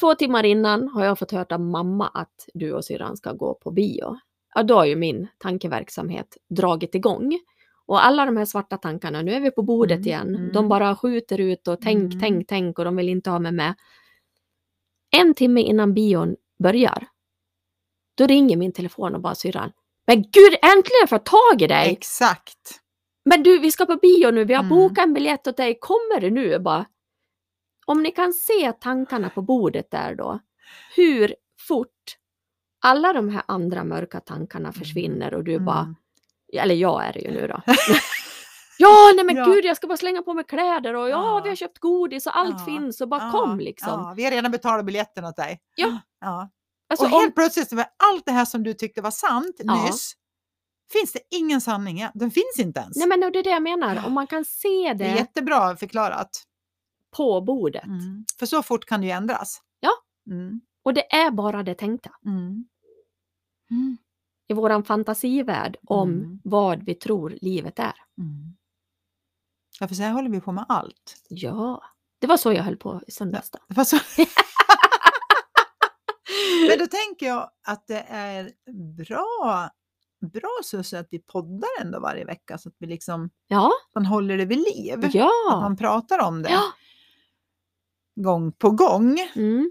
två 0.00 0.14
timmar 0.14 0.44
innan 0.44 0.88
har 0.88 1.04
jag 1.04 1.18
fått 1.18 1.30
hört 1.32 1.52
av 1.52 1.60
mamma 1.60 2.08
att 2.08 2.48
du 2.54 2.72
och 2.72 2.84
syrran 2.84 3.16
ska 3.16 3.32
gå 3.32 3.54
på 3.54 3.70
bio. 3.70 4.18
Ja, 4.54 4.62
då 4.62 4.74
har 4.74 4.84
ju 4.84 4.96
min 4.96 5.28
tankeverksamhet 5.38 6.36
dragit 6.50 6.94
igång. 6.94 7.38
Och 7.86 8.04
alla 8.06 8.24
de 8.24 8.36
här 8.36 8.44
svarta 8.44 8.76
tankarna, 8.76 9.22
nu 9.22 9.32
är 9.34 9.40
vi 9.40 9.50
på 9.50 9.62
bordet 9.62 9.96
Mm, 9.96 10.06
igen. 10.08 10.28
mm. 10.36 10.52
De 10.52 10.68
bara 10.68 10.96
skjuter 10.96 11.40
ut 11.40 11.68
och 11.68 11.80
tänk, 11.80 11.98
Mm. 12.14 12.20
tänk, 12.20 12.48
tänk 12.48 12.78
och 12.78 12.84
de 12.84 12.96
vill 12.96 13.08
inte 13.08 13.30
ha 13.30 13.38
mig 13.38 13.52
med. 13.52 13.74
En 15.16 15.34
timme 15.34 15.60
innan 15.60 15.94
bion 15.94 16.36
börjar, 16.62 17.06
då 18.14 18.26
ringer 18.26 18.56
min 18.56 18.72
telefon 18.72 19.14
och 19.14 19.20
bara 19.20 19.34
syrran. 19.34 19.72
Men 20.06 20.16
gud, 20.22 20.52
äntligen 20.62 21.08
får 21.08 21.16
jag 21.16 21.24
tag 21.24 21.62
i 21.62 21.66
dig! 21.66 21.92
Exakt. 21.92 22.80
Men 23.24 23.42
du, 23.42 23.58
vi 23.58 23.70
ska 23.70 23.86
på 23.86 23.96
bio 23.96 24.30
nu, 24.30 24.44
vi 24.44 24.54
har 24.54 24.62
Mm. 24.64 24.70
bokat 24.76 25.04
en 25.04 25.14
biljett 25.14 25.46
åt 25.46 25.56
dig, 25.56 25.78
kommer 25.80 26.20
du 26.20 26.30
nu? 26.30 26.58
Bara, 26.58 26.86
om 27.86 28.02
ni 28.02 28.10
kan 28.10 28.32
se 28.32 28.72
tankarna 28.72 29.30
på 29.30 29.42
bordet 29.42 29.90
där 29.90 30.14
då, 30.14 30.38
hur 30.96 31.34
fort 31.68 32.16
alla 32.84 33.12
de 33.12 33.28
här 33.28 33.42
andra 33.48 33.84
mörka 33.84 34.20
tankarna 34.20 34.72
försvinner 34.72 35.34
och 35.34 35.44
du 35.44 35.58
bara, 35.58 35.80
Mm. 35.80 35.94
eller 36.52 36.74
jag 36.74 37.04
är 37.04 37.12
det 37.12 37.20
ju 37.20 37.30
nu 37.30 37.46
då. 37.46 37.60
ja, 38.78 39.12
nej 39.16 39.24
men 39.24 39.36
Ja. 39.36 39.44
gud, 39.44 39.64
jag 39.64 39.76
ska 39.76 39.86
bara 39.86 39.96
slänga 39.96 40.22
på 40.22 40.34
mig 40.34 40.44
kläder 40.44 40.94
och 40.94 41.08
ja, 41.08 41.36
Ja. 41.36 41.40
vi 41.42 41.48
har 41.48 41.56
köpt 41.56 41.78
godis 41.78 42.26
och 42.26 42.36
allt 42.38 42.56
Ja. 42.58 42.64
finns 42.64 43.00
och 43.00 43.08
bara 43.08 43.22
Ja, 43.22 43.30
kom 43.30 43.60
liksom. 43.60 44.14
Vi 44.16 44.24
har 44.24 44.30
redan 44.30 44.50
betalat 44.52 44.86
biljetten 44.86 45.24
åt 45.24 45.36
dig. 45.36 45.60
Ja. 45.76 45.98
ja. 46.20 46.50
Alltså, 46.88 47.06
och 47.06 47.12
om, 47.12 47.20
helt 47.20 47.34
plötsligt, 47.34 47.68
så 47.68 47.76
var 47.76 47.86
allt 48.12 48.26
det 48.26 48.32
här 48.32 48.44
som 48.44 48.62
du 48.62 48.74
tyckte 48.74 49.02
var 49.02 49.10
sant 49.10 49.60
nyss, 49.64 50.12
finns 50.92 51.12
det 51.12 51.20
ingen 51.30 51.60
sanning. 51.60 52.06
Den 52.14 52.30
finns 52.30 52.58
inte 52.58 52.80
ens. 52.80 52.96
nej 52.96 53.08
men 53.08 53.20
det 53.20 53.26
är 53.38 53.42
det 53.42 53.50
jag 53.50 53.62
menar, 53.62 54.06
om 54.06 54.12
man 54.12 54.26
kan 54.26 54.44
se 54.44 54.68
det 54.68 54.88
är 54.88 54.94
det 55.12 55.16
jättebra 55.18 55.76
förklarat. 55.76 56.42
på 57.16 57.40
bordet 57.40 57.84
Mm. 57.84 58.24
För 58.38 58.46
så 58.46 58.62
fort 58.62 58.84
kan 58.84 59.00
det 59.00 59.06
ju 59.06 59.12
ändras. 59.12 59.62
Ja. 59.80 59.90
Mm. 60.30 60.60
och 60.82 60.94
det 60.94 61.14
är 61.14 61.30
bara 61.30 61.62
det 61.62 61.74
tänkta. 61.74 62.10
Mm. 62.26 62.64
Mm. 63.70 63.96
i 64.48 64.54
våran 64.54 64.84
fantasivärld 64.84 65.76
om 65.86 66.10
Mm. 66.12 66.40
vad 66.44 66.82
vi 66.84 66.94
tror 66.94 67.30
livet 67.40 67.78
är. 67.78 67.94
Mm. 68.18 68.56
Ja, 69.80 69.88
för 69.88 69.94
så 69.94 70.02
här 70.02 70.12
håller 70.12 70.30
vi 70.30 70.40
på 70.40 70.52
med 70.52 70.64
allt. 70.68 71.16
Ja, 71.28 71.82
det 72.18 72.26
var 72.26 72.36
så 72.36 72.52
jag 72.52 72.62
höll 72.62 72.76
på 72.76 73.00
i 73.06 73.10
söndags 73.10 73.50
då. 73.50 73.58
Det 73.68 73.74
var 73.74 73.84
så... 73.84 73.96
Men 76.68 76.78
då 76.78 76.86
tänker 76.86 77.26
jag 77.26 77.50
att 77.66 77.86
det 77.86 78.04
är 78.08 78.50
bra, 79.04 79.70
bra 80.22 80.50
så 80.64 80.96
att 80.96 81.08
vi 81.10 81.18
poddar 81.18 81.68
ändå 81.80 82.00
varje 82.00 82.24
vecka 82.24 82.58
så 82.58 82.68
att 82.68 82.74
vi 82.78 82.86
liksom 82.86 83.30
Ja, 83.48 83.70
man 83.94 84.06
håller 84.06 84.36
det 84.38 84.44
vid 84.44 84.58
liv. 84.58 85.04
Att 85.04 85.14
ja, 85.14 85.30
man 85.48 85.76
pratar 85.76 86.18
om 86.18 86.42
det 86.42 86.50
ja. 86.50 86.62
gång 88.22 88.52
på 88.52 88.70
gång. 88.70 89.18
Mm. 89.34 89.70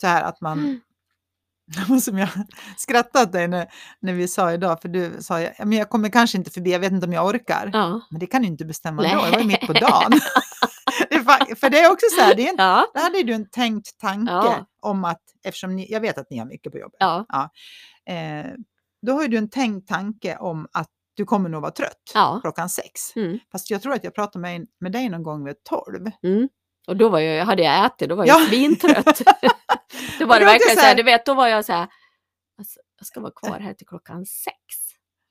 Så 0.00 0.06
här 0.06 0.22
att 0.22 0.40
man, 0.40 0.58
Mm. 0.58 2.00
som 2.00 2.18
jag 2.18 2.28
skrattade 2.76 3.24
åt 3.24 3.32
dig 3.32 3.48
när, 3.48 3.66
när 4.00 4.12
vi 4.12 4.28
sa 4.28 4.52
idag, 4.52 4.82
för 4.82 4.88
du 4.88 5.16
sa 5.22 5.40
"Ja, 5.40 5.50
men 5.58 5.72
jag 5.72 5.90
kommer 5.90 6.08
kanske 6.08 6.38
inte 6.38 6.50
förbi, 6.50 6.72
jag 6.72 6.80
vet 6.80 6.92
inte 6.92 7.06
om 7.06 7.12
jag 7.12 7.26
orkar. 7.26 7.70
Ja. 7.72 8.00
Men 8.10 8.20
det 8.20 8.26
kan 8.26 8.42
du 8.42 8.48
inte 8.48 8.64
bestämma 8.64 9.02
då, 9.02 9.08
Nej. 9.08 9.24
det 9.24 9.30
var 9.30 9.38
ju 9.38 9.46
mitt 9.46 9.60
på 9.66 9.72
dagen. 9.72 10.10
det 11.10 11.56
för 11.56 11.70
det 11.70 11.78
är 11.80 11.92
också 11.92 12.06
så 12.18 12.22
här, 12.22 12.34
det 12.34 12.46
är 12.46 12.50
en, 12.50 12.54
Ja, 12.58 12.86
där 12.94 13.00
hade 13.02 13.22
du 13.22 13.32
en 13.32 13.48
tänkt 13.50 13.98
tanke 13.98 14.32
Ja. 14.32 14.66
om 14.82 15.04
att, 15.04 15.22
eftersom 15.44 15.76
ni, 15.76 15.92
jag 15.92 16.00
vet 16.00 16.18
att 16.18 16.30
ni 16.30 16.38
har 16.38 16.46
mycket 16.46 16.72
på 16.72 16.78
jobbet, 16.78 16.96
ja, 17.00 17.26
eh, 18.06 18.46
då 19.06 19.12
har 19.12 19.22
ju 19.22 19.28
du 19.28 19.36
en 19.36 19.50
tänkt 19.50 19.88
tanke 19.88 20.36
om 20.36 20.68
att 20.72 20.88
du 21.16 21.24
kommer 21.24 21.48
nog 21.48 21.62
vara 21.62 21.72
trött 21.72 22.10
ja. 22.14 22.38
klockan 22.42 22.68
sex. 22.68 23.16
Mm. 23.16 23.38
Fast 23.52 23.70
jag 23.70 23.82
tror 23.82 23.92
att 23.94 24.04
jag 24.04 24.14
pratade 24.14 24.38
med, 24.42 24.66
med 24.80 24.92
dig 24.92 25.08
någon 25.08 25.22
gång 25.22 25.44
vid 25.44 25.64
tolv. 25.64 26.10
Mm. 26.22 26.48
Och 26.86 26.96
då 26.96 27.08
var 27.08 27.18
jag, 27.20 27.44
hade 27.44 27.62
jag 27.62 27.86
ätit, 27.86 28.08
då 28.08 28.14
var 28.14 28.26
Ja. 28.26 28.38
jag 28.40 28.48
svintrött. 28.48 29.04
då 30.18 30.26
var 30.26 30.38
det 30.38 30.44
verkligen 30.44 30.76
så 30.76 30.82
här- 30.86 30.94
du 30.94 31.02
vet, 31.02 31.26
då 31.26 31.34
var 31.34 31.48
jag 31.48 31.64
så 31.64 31.72
här, 31.72 31.86
alltså, 32.58 32.80
jag 32.98 33.06
ska 33.06 33.20
vara 33.20 33.32
kvar 33.32 33.58
här 33.60 33.74
till 33.74 33.86
klockan 33.86 34.26
sex. 34.26 34.56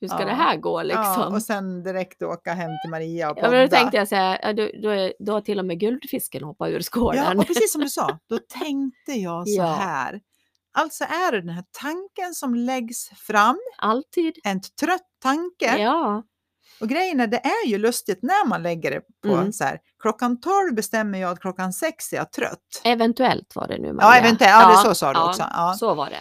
Hur 0.02 0.08
ska 0.08 0.20
Ja. 0.20 0.26
det 0.26 0.32
här 0.34 0.58
gå 0.58 0.80
Ja, 0.80 0.84
liksom? 0.84 1.34
och 1.34 1.42
sen 1.44 1.84
direkt 1.84 2.22
åka 2.22 2.54
hem 2.54 2.72
till 2.84 2.92
Maria 2.92 3.32
och 3.32 3.38
Ja, 3.38 3.42
men 3.42 3.52
då 3.52 3.58
podda. 3.68 3.78
tänkte 3.78 3.98
jag 3.98 4.08
så 4.08 4.16
här, 4.16 4.40
ja, 4.44 4.54
då, 4.54 4.70
då, 4.84 5.12
då 5.20 5.34
har 5.34 5.42
till 5.42 5.60
och 5.60 5.66
med 5.66 5.80
guldfisken 5.80 6.44
hoppat 6.44 6.70
ur 6.70 6.74
Ja, 6.74 6.82
skålen. 6.82 7.40
och 7.40 7.48
precis 7.48 7.72
som 7.72 7.82
du 7.82 7.90
sa, 7.90 8.20
då 8.30 8.40
tänkte 8.60 9.12
jag 9.12 9.48
så 9.50 9.62
Ja. 9.62 9.66
här. 9.74 10.22
Alltså 10.74 11.04
är 11.04 11.32
det 11.32 11.40
den 11.42 11.50
här 11.50 11.64
tanken 11.82 12.34
som 12.34 12.56
läggs 12.56 13.10
fram, 13.10 13.60
Alltid. 13.78 14.34
en 14.44 14.62
trött 14.62 15.02
tanke. 15.24 15.78
Ja. 15.78 16.24
Och 16.80 16.90
grejen 16.90 17.20
är, 17.20 17.28
det 17.28 17.38
är 17.38 17.68
ju 17.68 17.78
lustigt 17.78 18.20
när 18.22 18.48
man 18.48 18.64
lägger 18.64 18.92
det 18.92 19.02
på 19.28 19.34
Mm. 19.36 19.54
så 19.54 19.64
här, 19.64 19.80
klockan 20.02 20.40
12 20.40 20.76
bestämmer 20.76 21.20
jag 21.20 21.32
att 21.32 21.40
klockan 21.40 21.74
6 21.74 22.14
är 22.14 22.18
jag 22.18 22.32
trött. 22.32 22.82
Eventuellt 22.84 23.56
var 23.56 23.68
det 23.68 23.78
nu 23.78 23.88
Ja, 23.88 23.94
Maria. 23.94 24.20
eventuellt. 24.22 24.52
Ja, 24.52 24.70
det 24.72 24.90
så 24.90 24.96
sa 24.96 25.14
du 25.14 25.20
ja, 25.20 25.30
också. 25.30 25.42
Ja. 25.52 25.76
Så 25.80 25.94
var 25.94 26.10
det. 26.10 26.20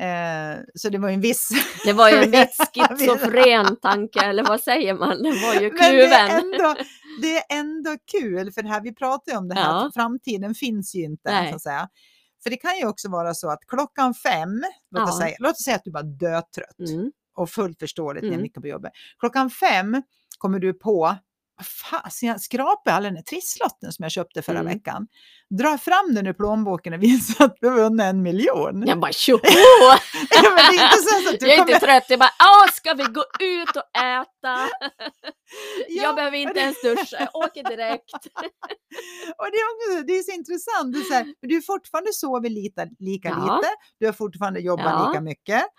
Eh, 0.00 0.58
så 0.74 0.88
det 0.88 0.98
var 0.98 1.08
ju 1.08 1.14
en 1.14 1.20
viss... 1.20 1.48
Det 1.84 1.92
var 1.92 2.10
ju 2.10 2.16
en 2.22 2.30
viss 2.30 2.56
schizofren 2.74 3.76
tanke, 3.76 4.20
eller 4.20 4.44
vad 4.44 4.60
säger 4.60 4.94
man? 4.94 5.22
Den 5.22 5.32
var 5.42 5.54
ju 5.54 5.72
Men 5.72 5.78
det 5.78 6.04
är, 6.04 6.28
kluven. 6.28 6.30
ändå, 6.30 6.74
det 7.22 7.36
är 7.36 7.44
ändå 7.58 7.90
kul, 8.12 8.52
för 8.52 8.62
det 8.62 8.68
här, 8.68 8.80
vi 8.80 8.94
pratar 8.94 9.32
ju 9.32 9.38
om 9.38 9.48
det 9.48 9.54
här, 9.54 9.62
Ja. 9.70 9.86
att 9.86 9.94
framtiden 9.94 10.54
finns 10.54 10.94
ju 10.94 11.02
inte. 11.04 11.30
Nej. 11.32 11.50
Så 11.50 11.56
att 11.56 11.62
säga. 11.62 11.88
För 12.44 12.50
det 12.50 12.56
kan 12.56 12.78
ju 12.78 12.86
också 12.86 13.08
vara 13.10 13.34
så 13.34 13.50
att 13.50 13.60
klockan 13.66 14.14
fem, 14.14 14.62
låt, 14.90 15.02
oss, 15.08 15.16
Ja. 15.20 15.26
säga, 15.26 15.36
låt 15.40 15.50
oss 15.52 15.64
säga 15.64 15.76
att 15.76 15.84
du 15.84 15.90
bara 15.90 15.98
är 16.04 16.18
dötrött 16.18 16.78
Mm. 16.90 17.12
och 17.34 17.50
fullt 17.50 17.78
förståeligt, 17.78 18.22
ni 18.22 18.28
har 18.28 18.34
Mm. 18.34 18.42
mycket 18.42 18.62
på 18.62 18.68
jobbet. 18.68 18.92
Klockan 19.18 19.50
fem 19.50 20.02
kommer 20.38 20.58
du 20.58 20.74
på, 20.74 21.16
fasen, 21.62 22.28
jag 22.28 22.40
skrapade 22.40 22.96
all 22.96 23.02
den 23.02 23.16
här 23.16 23.22
trisslotten 23.22 23.92
som 23.92 24.02
jag 24.02 24.12
köpte 24.12 24.42
förra 24.42 24.58
Mm. 24.58 24.72
veckan. 24.72 25.06
Drar 25.58 25.76
fram 25.76 26.14
den 26.14 26.26
ur 26.26 26.32
plånboken 26.32 26.92
och 26.94 27.02
visar 27.02 27.44
att 27.44 27.56
du 27.60 27.68
har 27.68 27.76
vunnit 27.76 28.04
en 28.04 28.22
miljon. 28.22 28.84
Jag 28.86 29.00
bara 29.00 29.12
tjoho! 29.12 29.40
Ja, 30.30 30.42
men 30.42 30.56
det 30.56 30.76
är 30.78 30.84
inte 30.84 30.98
så 30.98 31.28
att 31.34 31.40
du 31.40 31.46
Jag 31.46 31.54
är 31.54 31.58
kommer... 31.58 31.74
inte 31.74 31.86
trött, 31.86 32.04
jag 32.08 32.18
bara 32.18 32.30
åh 32.42 32.72
ska 32.72 32.94
vi 32.94 33.04
gå 33.04 33.24
ut 33.40 33.76
och 33.76 33.96
äta? 33.98 34.68
Ja, 35.88 36.02
jag 36.02 36.14
behöver 36.16 36.36
inte 36.36 36.54
det- 36.54 36.60
ens 36.60 36.82
duscha, 36.82 37.16
jag 37.20 37.36
åker 37.36 37.62
direkt. 37.64 38.14
Och 39.38 39.46
det 39.52 39.56
är, 39.56 39.66
också, 39.74 40.06
det 40.06 40.12
är 40.12 40.22
så 40.22 40.32
intressant. 40.32 40.92
Det 40.94 40.98
är 40.98 41.02
så 41.04 41.14
här, 41.14 41.34
du 41.40 41.54
har 41.54 41.62
fortfarande 41.62 42.12
sover 42.12 42.50
lite, 42.50 42.88
lika 42.98 43.28
Ja. 43.28 43.34
lite, 43.56 43.68
du 44.00 44.06
har 44.06 44.12
fortfarande 44.12 44.60
jobbat 44.60 44.86
Ja. 44.86 45.08
lika 45.08 45.20
mycket. 45.20 45.64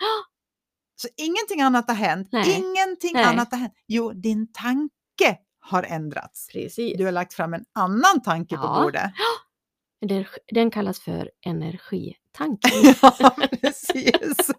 Så 0.97 1.07
ingenting 1.17 1.61
annat 1.61 1.88
har 1.88 1.95
hänt. 1.95 2.29
Nej. 2.31 2.51
Ingenting 2.51 3.13
Nej. 3.13 3.23
annat 3.23 3.51
har 3.51 3.57
hänt. 3.59 3.73
Jo, 3.88 4.11
din 4.13 4.51
tanke 4.51 5.38
har 5.69 5.84
ändrats. 5.84 6.47
Precis. 6.51 6.97
Du 6.97 7.06
har 7.06 7.12
lagt 7.12 7.34
fram 7.34 7.54
en 7.54 7.65
annan 7.73 8.21
tanke 8.23 8.58
på 8.58 8.63
Ja. 8.63 8.82
bordet. 8.84 9.12
Den, 10.08 10.25
den 10.51 10.71
kallas 10.71 10.99
för 10.99 11.32
energitanken. 11.45 12.71
Ja, 13.19 13.36
precis. 13.62 14.51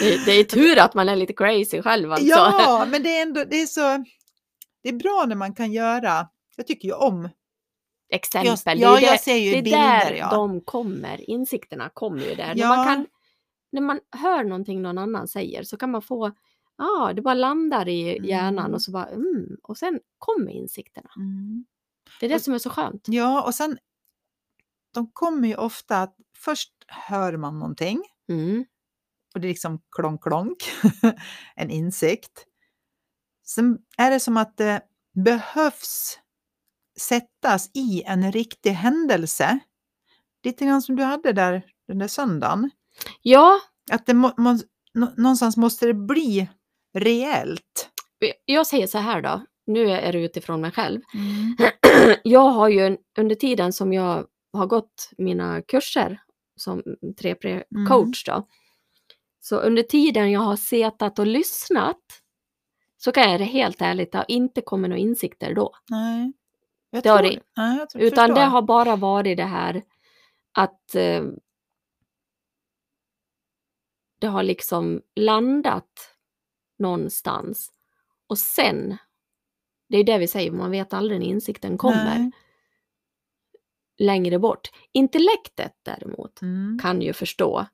det, 0.00 0.24
det 0.24 0.32
är 0.32 0.44
tur 0.44 0.78
att 0.78 0.94
man 0.94 1.08
är 1.08 1.16
lite 1.16 1.32
crazy 1.32 1.82
själv 1.82 2.12
alltså. 2.12 2.26
Ja, 2.26 2.86
men 2.90 3.02
det 3.02 3.18
är 3.18 3.22
ändå 3.22 3.44
det 3.44 3.62
är 3.62 3.66
så... 3.66 4.04
Det 4.82 4.88
är 4.88 4.92
bra 4.92 5.24
när 5.28 5.36
man 5.36 5.54
kan 5.54 5.72
göra... 5.72 6.28
Jag 6.56 6.66
tycker 6.66 6.88
ju 6.88 6.94
om... 6.94 7.28
Exempel. 8.12 8.80
Jag, 8.80 8.96
ja, 8.96 9.00
det, 9.00 9.06
jag 9.06 9.20
ser 9.20 9.36
ju 9.36 9.50
det 9.52 9.58
är 9.58 9.62
bilder. 9.62 9.78
där 10.10 10.12
Ja. 10.14 10.30
de 10.30 10.60
kommer, 10.60 11.30
insikterna 11.30 11.90
kommer 11.94 12.22
ju 12.24 12.34
där. 12.34 12.46
När, 12.54 12.56
Ja. 12.62 12.76
man 12.76 12.86
kan, 12.86 13.06
när 13.72 13.80
man 13.80 14.00
hör 14.16 14.44
någonting 14.44 14.82
någon 14.82 14.98
annan 14.98 15.28
säger 15.28 15.62
så 15.62 15.76
kan 15.76 15.90
man 15.90 16.02
få, 16.02 16.32
ja 16.80 17.12
det 17.16 17.22
bara 17.22 17.34
landar 17.34 17.88
i 17.88 18.26
hjärnan 18.28 18.64
Mm. 18.64 18.74
och 18.74 18.82
så 18.82 18.90
bara, 18.90 19.06
mm, 19.06 19.56
och 19.62 19.78
sen 19.78 20.00
kommer 20.18 20.50
insikterna. 20.52 21.10
Mm. 21.16 21.64
Det 22.20 22.26
är 22.26 22.30
det 22.30 22.34
Och- 22.36 22.42
som 22.42 22.54
är 22.54 22.58
så 22.58 22.70
skönt. 22.70 23.02
Ja, 23.08 23.42
och 23.42 23.54
sen... 23.54 23.78
De 24.94 25.10
kommer 25.12 25.48
ju 25.48 25.54
ofta 25.56 26.02
att 26.02 26.16
först 26.36 26.72
hör 26.88 27.36
man 27.36 27.58
någonting 27.58 28.02
Mm. 28.28 28.64
och 29.34 29.40
det 29.40 29.46
är 29.46 29.48
liksom 29.48 29.80
klonk 29.90 30.22
klonk, 30.22 30.56
en 31.56 31.70
insikt. 31.70 32.46
Sen 33.46 33.78
är 33.98 34.10
det 34.10 34.20
som 34.20 34.36
att 34.36 34.56
det 34.56 34.82
behövs 35.24 36.18
sättas 37.00 37.70
i 37.74 38.02
en 38.06 38.32
riktig 38.32 38.70
händelse. 38.70 39.58
Lite 40.44 40.64
grann 40.66 40.82
som 40.82 40.96
du 40.96 41.02
hade 41.02 41.32
där 41.32 41.62
den 41.88 41.98
där 41.98 42.08
söndagen. 42.08 42.70
Ja, 43.22 43.60
Att 43.92 44.06
det 44.06 44.14
må, 44.14 44.32
må, 44.36 44.58
nå- 44.94 45.12
någonstans 45.16 45.56
måste 45.56 45.86
det 45.86 45.94
bli 45.94 46.48
reellt. 46.98 47.90
Jag 48.44 48.66
säger 48.66 48.86
så 48.86 48.98
här 48.98 49.22
då, 49.22 49.44
nu 49.66 49.90
är 49.90 50.12
det 50.12 50.18
utifrån 50.24 50.60
mig 50.60 50.70
själv. 50.70 51.00
Mm. 51.14 51.56
Jag 52.24 52.40
har 52.50 52.68
ju 52.68 52.96
under 53.18 53.34
tiden 53.34 53.72
som 53.72 53.92
jag 53.92 54.26
har 54.52 54.66
gått 54.66 55.10
mina 55.18 55.62
kurser 55.62 56.20
som 56.56 56.82
3P-coach 57.20 58.24
då, 58.26 58.46
så 59.40 59.56
under 59.56 59.82
tiden 59.82 60.30
jag 60.30 60.40
har 60.40 60.56
setat 60.56 61.18
och 61.18 61.26
lyssnat 61.26 62.00
så 62.96 63.12
kan 63.12 63.30
jag 63.30 63.40
det 63.40 63.44
helt 63.44 63.80
ärligt, 63.82 64.12
det 64.12 64.18
har 64.18 64.24
inte 64.28 64.60
kommit 64.60 64.88
några 64.88 65.00
insikter 65.00 65.54
då. 65.54 65.72
Nej. 65.90 66.32
Jag 66.90 67.02
Det 67.02 67.08
har 67.08 67.18
tror- 67.18 67.30
det- 67.30 67.42
Nej, 67.56 67.78
jag 67.78 67.90
tror, 67.90 68.02
Utan 68.02 68.28
det 68.30 68.34
förstår. 68.34 68.50
har 68.50 68.62
bara 68.62 68.96
varit 68.96 69.36
det 69.36 69.44
här 69.44 69.82
att 70.58 70.94
eh, 70.94 71.22
det 74.20 74.26
har 74.26 74.42
liksom 74.42 75.02
landat 75.16 76.16
någonstans. 76.80 77.70
Och 78.28 78.38
sen, 78.38 78.96
det 79.88 79.96
är 79.98 80.04
det 80.04 80.18
vi 80.18 80.28
säger, 80.28 80.50
man 80.50 80.70
vet 80.70 80.92
aldrig 80.92 81.20
när 81.20 81.26
insikten 81.26 81.78
kommer 81.78 82.18
Nej. 82.18 82.30
längre 83.98 84.38
bort. 84.38 84.68
Intellektet 84.92 85.72
däremot 85.84 86.42
Mm. 86.42 86.78
kan 86.82 87.02
ju 87.02 87.12
förstå 87.12 87.66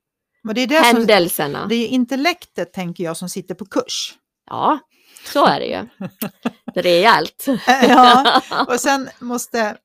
det 0.54 0.60
är 0.60 0.66
det 0.66 0.84
som, 0.84 0.96
händelserna. 0.96 1.66
det 1.66 1.74
är 1.74 1.88
intellektet, 1.88 2.72
tänker 2.72 3.04
jag, 3.04 3.16
som 3.16 3.28
sitter 3.28 3.54
på 3.54 3.64
kurs. 3.66 4.14
Ja, 4.50 4.78
så 5.24 5.46
är 5.46 5.60
det 5.60 5.66
ju. 5.66 6.08
Rejält. 6.82 7.46
ja, 7.66 8.42
och 8.68 8.80
sen 8.80 9.08
måste 9.20 9.76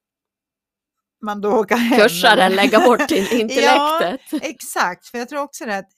man 1.22 1.42
då 1.42 1.52
åka 1.60 1.76
hem. 1.76 2.00
Kursaren 2.00 2.52
lägga 2.52 2.80
bort 2.80 3.12
in- 3.12 3.28
intellektet. 3.42 4.44
Exakt, 4.44 5.08
för 5.08 5.18
jag 5.18 5.30
tror 5.30 5.42
också 5.42 5.66
det 5.66 5.78
att 5.78 5.90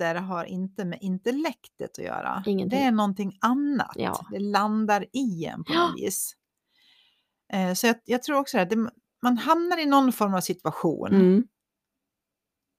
insikter 0.00 0.14
har 0.14 0.44
inte 0.44 0.84
med 0.84 0.98
intellektet 1.02 1.98
att 1.98 2.04
göra. 2.04 2.42
Ingenting. 2.46 2.78
Det 2.78 2.84
är 2.84 2.92
någonting 2.92 3.38
annat. 3.40 3.92
Ja. 3.96 4.26
Det 4.30 4.38
landar 4.38 5.06
i 5.12 5.44
en 5.44 5.64
på 5.64 5.72
Ja. 5.72 5.86
något 5.88 6.00
vis. 6.00 6.32
Eh, 7.52 7.74
Så 7.74 7.86
jag, 7.86 7.96
jag 8.04 8.22
tror 8.22 8.38
också 8.38 8.58
att 8.58 8.70
det, 8.70 8.76
man 9.22 9.38
hamnar 9.38 9.78
i 9.78 9.86
någon 9.86 10.12
form 10.12 10.34
av 10.34 10.40
situation 10.40 11.14
Mm. 11.14 11.44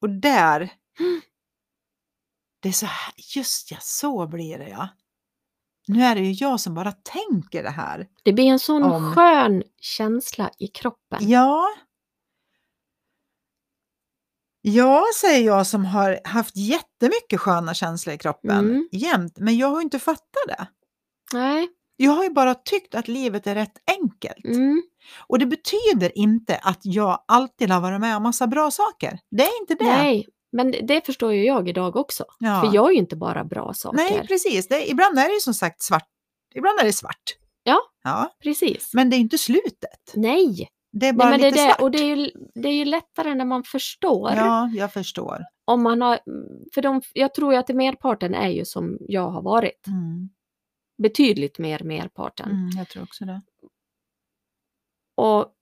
och 0.01 0.10
där, 0.10 0.69
det 2.62 2.69
är 2.69 2.73
så 2.73 2.86
här, 2.86 3.13
just 3.36 3.71
ja, 3.71 3.78
så 3.82 4.28
blir 4.28 4.58
det 4.58 4.69
ja. 4.69 4.89
Nu 5.88 6.04
är 6.04 6.15
det 6.15 6.21
ju 6.21 6.32
jag 6.32 6.60
som 6.60 6.73
bara 6.73 6.91
tänker 6.91 7.63
det 7.63 7.69
här. 7.69 8.08
Det 8.23 8.34
blir 8.34 8.45
en 8.45 8.60
sån 8.60 8.84
Om- 8.84 9.13
skön 9.15 9.63
känsla 9.82 10.49
i 10.60 10.67
kroppen. 10.67 11.19
Ja. 11.30 11.65
Ja, 14.67 15.04
säger 15.21 15.45
jag 15.45 15.67
som 15.67 15.86
har 15.86 16.19
haft 16.23 16.58
jättemycket 16.58 17.39
sköna 17.39 17.73
känslor 17.73 18.15
i 18.15 18.17
kroppen 18.17 18.60
Mm. 18.60 18.88
jämt, 18.91 19.34
men 19.38 19.58
jag 19.58 19.67
har 19.67 19.82
inte 19.82 19.99
fattat 19.99 20.43
det. 20.47 20.67
Nej. 21.34 21.67
Jag 21.97 22.12
har 22.12 22.23
ju 22.23 22.30
bara 22.30 22.56
tyckt 22.56 22.95
att 22.95 23.08
livet 23.08 23.47
är 23.47 23.56
rätt 23.56 23.78
enkelt. 24.01 24.45
Mm. 24.45 24.84
Och 25.28 25.39
det 25.39 25.45
betyder 25.45 26.17
inte 26.17 26.58
att 26.58 26.80
jag 26.82 27.23
alltid 27.28 27.69
har 27.71 27.82
varit 27.82 28.01
med 28.01 28.17
om 28.17 28.23
massa 28.23 28.47
bra 28.47 28.71
saker. 28.71 29.19
Det 29.32 29.43
är 29.43 29.60
inte 29.62 29.75
det. 29.75 29.86
Nej, 29.86 30.28
men 30.51 30.71
det, 30.71 30.82
det 30.82 31.06
förstår 31.06 31.34
ju 31.34 31.45
jag 31.45 31.69
idag 31.69 31.95
också. 31.95 32.25
Ja. 32.39 32.62
För 32.62 32.75
jag 32.75 32.88
är 32.89 32.91
ju 32.93 32.99
inte 32.99 33.15
bara 33.15 33.43
bra 33.43 33.73
saker. 33.73 33.97
Nej, 33.97 34.28
precis. 34.28 34.67
Det, 34.67 34.89
ibland 34.89 35.19
är 35.19 35.28
det 35.28 35.34
ju 35.34 35.39
som 35.39 35.54
sagt 35.54 35.82
svart. 35.82 36.08
Ibland 36.56 36.80
är 36.80 36.84
det 36.84 36.93
svart. 36.93 37.23
Ja. 37.63 37.80
ja. 38.04 38.36
Precis. 38.43 38.93
Men 38.93 39.10
det 39.10 39.15
är 39.15 39.19
inte 39.19 39.38
slutet. 39.38 40.13
Nej, 40.13 40.69
Det 41.00 41.08
är 41.08 41.14
Nej 41.14 41.18
bara 41.18 41.30
men 41.30 41.40
det 41.40 41.48
är 41.48 41.52
lite 41.52 41.64
det. 41.64 41.70
svart. 41.70 41.82
Och 41.82 41.92
det 41.92 41.98
är, 41.98 42.16
ju, 42.16 42.32
det 42.56 42.68
är 42.68 42.74
ju 42.74 42.86
lättare 42.86 43.36
när 43.36 43.46
man 43.46 43.64
förstår. 43.64 44.32
Ja, 44.32 44.70
jag 44.74 44.94
förstår. 44.94 45.46
Om 45.66 45.84
man 45.84 46.02
har, 46.02 46.20
för 46.74 46.82
de, 46.82 47.02
jag 47.14 47.34
tror 47.34 47.54
ju 47.54 47.60
att 47.60 47.70
merparten 47.70 48.34
är 48.34 48.50
ju 48.50 48.66
som 48.66 48.98
jag 49.02 49.30
har 49.30 49.42
varit. 49.42 49.88
Mm. 49.88 50.30
Betydligt 50.98 51.60
mer 51.60 51.84
merparten. 51.84 52.52
Mm, 52.52 52.70
jag 52.78 52.90
tror 52.90 53.04
också 53.04 53.26
det. 53.26 53.42
Och 55.16 55.54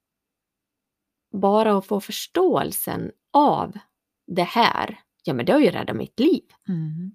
bara 1.32 1.78
att 1.78 1.86
få 1.86 2.00
förståelsen 2.00 3.10
av 3.32 3.78
det 4.26 4.42
här, 4.42 5.00
ja 5.24 5.34
men 5.34 5.46
det 5.46 5.52
har 5.52 5.60
ju 5.60 5.70
räddat 5.70 5.96
mitt 5.96 6.20
liv. 6.20 6.44
Mm. 6.68 7.14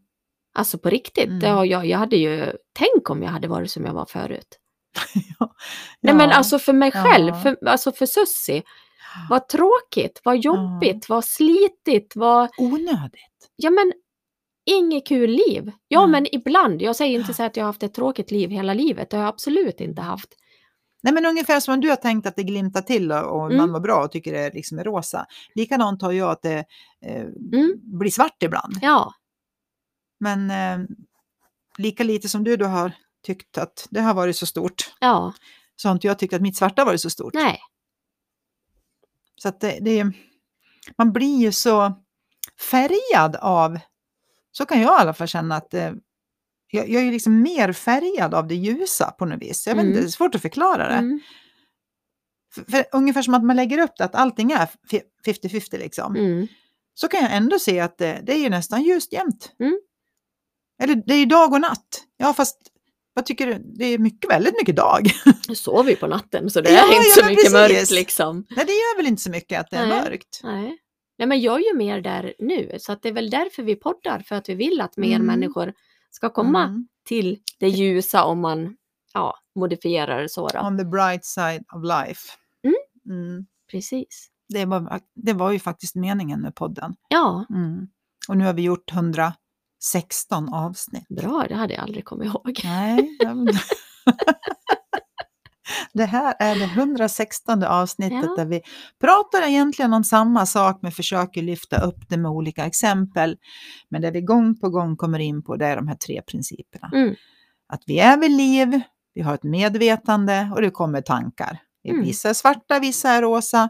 Alltså 0.54 0.78
på 0.78 0.90
riktigt. 0.90 1.28
Mm. 1.28 1.40
Det 1.40 1.48
har 1.48 1.66
jag, 1.66 1.86
jag 1.86 1.98
hade 1.98 2.16
ju, 2.16 2.54
tänk 2.74 3.10
om 3.10 3.24
jag 3.24 3.30
hade 3.30 3.48
varit 3.48 3.72
som 3.72 3.86
jag 3.86 3.94
var 3.94 4.06
förut. 4.06 4.60
ja. 5.40 5.54
Nej 6.02 6.14
men 6.14 6.30
Ja. 6.30 6.36
alltså 6.36 6.60
för 6.60 6.74
mig 6.74 6.92
själv, 6.92 7.28
Ja. 7.28 7.42
för, 7.42 7.58
alltså 7.68 7.92
för 7.92 8.06
Sussi. 8.06 8.64
Vad 9.30 9.48
tråkigt, 9.48 10.22
vad 10.24 10.38
jobbigt, 10.38 11.10
vad 11.10 11.26
slitigt, 11.26 12.16
vad... 12.16 12.50
Onödigt. 12.58 13.50
Ja 13.56 13.70
men, 13.70 13.94
inget 14.66 15.08
kul 15.08 15.30
liv. 15.30 15.72
Ja 15.88 16.00
Mm. 16.00 16.12
men 16.12 16.36
ibland, 16.36 16.82
jag 16.82 16.96
säger 16.96 17.20
inte 17.20 17.34
så 17.34 17.44
att 17.44 17.58
jag 17.58 17.64
har 17.64 17.70
haft 17.70 17.84
ett 17.84 17.94
tråkigt 17.94 18.32
liv 18.32 18.50
hela 18.50 18.74
livet, 18.74 19.10
det 19.10 19.18
har 19.18 19.24
jag 19.24 19.30
absolut 19.34 19.82
inte 19.82 20.02
haft. 20.02 20.30
Nej 21.04 21.14
men 21.14 21.26
ungefär 21.26 21.60
som 21.60 21.74
om 21.74 21.82
du 21.82 21.90
har 21.90 21.96
tänkt 21.96 22.28
att 22.28 22.36
det 22.36 22.44
glimtar 22.44 22.82
till 22.82 23.12
och, 23.12 23.32
och 23.32 23.40
man 23.42 23.52
Mm. 23.52 23.72
var 23.72 23.80
bra 23.80 24.04
och 24.04 24.12
tycker 24.12 24.34
det 24.34 24.54
liksom 24.54 24.80
är 24.80 24.84
rosa. 24.84 25.26
Likadant 25.56 26.02
har 26.02 26.12
jag 26.12 26.32
att 26.32 26.42
det 26.42 26.66
eh, 27.06 27.22
Mm. 27.22 27.74
blir 28.00 28.12
svart 28.12 28.44
ibland. 28.44 28.74
Ja, 28.82 29.14
Men 30.20 30.52
eh, 30.52 30.86
lika 31.78 32.04
lite 32.04 32.30
som 32.30 32.44
du 32.44 32.58
då 32.58 32.66
har 32.66 32.92
tyckt 33.24 33.58
att 33.58 33.88
det 33.92 34.02
har 34.02 34.14
varit 34.14 34.36
så 34.38 34.46
stort 34.46 34.94
ja, 35.00 35.34
så 35.76 35.88
har 35.88 35.94
inte 35.94 36.08
jag 36.08 36.20
tyckt 36.20 36.34
att 36.34 36.42
mitt 36.42 36.58
svarta 36.58 36.86
varit 36.86 37.02
så 37.02 37.10
stort. 37.10 37.34
nej. 37.34 37.60
Så 39.36 39.48
att 39.50 39.60
det, 39.62 39.78
det, 39.82 40.12
man 40.98 41.12
blir 41.14 41.38
ju 41.38 41.52
så 41.52 41.94
färgad 42.72 43.36
av, 43.36 43.80
så 44.52 44.66
kan 44.66 44.82
jag 44.82 45.00
i 45.00 45.02
alla 45.02 45.14
fall 45.14 45.28
känna 45.28 45.56
att 45.56 45.74
eh, 45.74 45.92
jag, 46.72 46.90
jag 46.90 47.02
är 47.02 47.06
ju 47.06 47.12
liksom 47.12 47.42
mer 47.42 47.74
färgad 47.74 48.34
av 48.34 48.48
det 48.48 48.56
ljusa 48.56 49.12
på 49.12 49.26
något 49.26 49.42
vis. 49.42 49.68
Jag 49.68 49.76
vet 49.76 49.82
Mm. 49.82 49.92
inte, 49.92 50.02
det 50.02 50.08
är 50.08 50.12
svårt 50.12 50.36
att 50.36 50.42
förklara 50.42 50.88
det. 50.88 50.94
Mm. 50.96 51.20
För, 52.56 52.64
för 52.72 52.86
ungefär 52.92 53.22
som 53.22 53.34
att 53.34 53.44
man 53.44 53.56
lägger 53.56 53.78
upp 53.78 53.92
det, 53.98 54.04
att 54.06 54.16
allting 54.16 54.52
är 54.52 54.70
fi- 54.90 55.02
50-50 55.26 55.78
liksom. 55.78 56.16
Mm. 56.16 56.48
Så 56.94 57.08
kan 57.08 57.22
jag 57.24 57.36
ändå 57.36 57.60
se 57.60 57.80
att 57.80 57.98
det, 57.98 58.22
det 58.24 58.34
är 58.34 58.38
ju 58.40 58.50
nästan 58.50 58.84
ljust 58.84 59.14
jämt. 59.14 59.52
Mm. 59.60 59.80
Eller 60.82 60.96
det 60.96 61.14
är 61.14 61.20
ju 61.20 61.26
dag 61.26 61.54
och 61.54 61.62
natt. 61.62 62.04
Ja 62.18 62.34
fast 62.34 62.69
vad 63.20 63.26
tycker 63.26 63.48
du? 63.48 63.60
Det 63.78 63.86
är 63.86 63.98
mycket, 63.98 64.32
väldigt 64.32 64.54
mycket 64.60 64.76
dag. 64.76 65.08
Nu 65.50 65.56
sover 65.56 65.84
vi 65.84 65.96
på 65.96 66.08
natten 66.08 66.50
så 66.50 66.62
det 66.62 66.72
Ja, 66.72 66.92
är 66.94 66.96
inte 66.96 67.10
så 67.22 67.26
mycket 67.26 67.38
precis. 67.38 67.54
mörkt 67.54 67.92
liksom. 67.92 68.46
Nej 68.50 68.66
det 68.66 68.72
gör 68.72 68.98
väl 68.98 69.08
inte 69.08 69.22
så 69.22 69.30
mycket 69.32 69.60
att 69.60 69.70
det 69.70 69.78
är 69.78 69.88
Nej. 69.88 70.02
mörkt. 70.04 70.40
Nej. 70.44 70.78
Nej 71.18 71.28
men 71.28 71.42
jag 71.42 71.56
är 71.62 71.66
ju 71.72 71.78
mer 71.78 72.02
där 72.02 72.34
nu, 72.40 72.76
så 72.80 72.92
att 72.92 73.02
det 73.02 73.10
är 73.10 73.14
väl 73.14 73.30
därför 73.30 73.64
vi 73.64 73.76
poddar, 73.76 74.20
för 74.20 74.36
att 74.36 74.50
vi 74.50 74.54
vill 74.54 74.82
att 74.82 74.98
mer 74.98 75.16
Mm. 75.16 75.28
människor 75.28 75.74
ska 76.12 76.30
komma 76.30 76.64
Mm. 76.64 76.88
till 77.08 77.40
det 77.60 77.68
ljusa 77.68 78.24
om 78.24 78.40
man 78.40 78.76
ja, 79.14 79.36
modifierar 79.56 80.22
det 80.22 80.30
så. 80.30 80.48
Då. 80.48 80.60
On 80.60 80.78
the 80.78 80.86
bright 80.86 81.26
side 81.26 81.64
of 81.76 81.84
life. 81.84 82.22
Mm. 82.64 82.76
Mm. 83.22 83.46
Precis. 83.72 84.28
Det, 84.54 84.66
var, 84.66 85.00
det 85.16 85.34
var 85.34 85.52
ju 85.52 85.60
faktiskt 85.60 85.96
meningen 85.96 86.42
med 86.42 86.56
podden. 86.56 86.94
Ja, 87.10 87.46
Mm. 87.50 87.88
Och 88.28 88.38
nu 88.38 88.46
har 88.46 88.54
vi 88.54 88.62
gjort 88.62 88.92
116 89.80 90.54
avsnitt. 90.54 91.08
bra, 91.08 91.46
det 91.50 91.56
hade 91.56 91.74
jag 91.74 91.84
aldrig 91.84 92.06
kommit 92.06 92.26
ihåg. 92.28 92.62
Nej. 92.64 93.18
Det 95.94 96.06
här 96.06 96.36
är 96.40 96.56
det 96.56 96.66
116 96.66 97.64
avsnittet 97.64 98.24
Ja. 98.24 98.36
där 98.38 98.46
vi 98.46 98.62
pratar 99.02 99.48
egentligen 99.48 99.94
om 99.94 100.04
samma 100.04 100.46
sak 100.46 100.80
men 100.82 100.92
försöker 100.92 101.42
lyfta 101.42 101.82
upp 101.82 102.10
det 102.10 102.18
med 102.18 102.32
olika 102.32 102.66
exempel. 102.66 103.38
Men 103.90 104.02
där 104.02 104.12
vi 104.12 104.22
gång 104.22 104.60
på 104.60 104.70
gång 104.70 104.98
kommer 104.98 105.20
in 105.20 105.44
på 105.44 105.56
det 105.56 105.66
är 105.66 105.76
de 105.76 105.88
här 105.88 105.96
tre 105.96 106.22
principerna. 106.22 106.92
Mm. 106.94 107.16
Att 107.74 107.84
vi 107.86 108.00
är 108.00 108.18
vid 108.18 108.32
liv, 108.32 108.82
vi 109.14 109.22
har 109.22 109.34
ett 109.36 109.44
medvetande 109.44 110.52
och 110.56 110.62
det 110.62 110.72
kommer 110.72 111.02
tankar. 111.02 111.60
Mm. 111.88 112.02
Vissa 112.02 112.30
är 112.30 112.34
svarta, 112.34 112.80
vissa 112.80 113.10
är 113.10 113.22
rosa. 113.22 113.70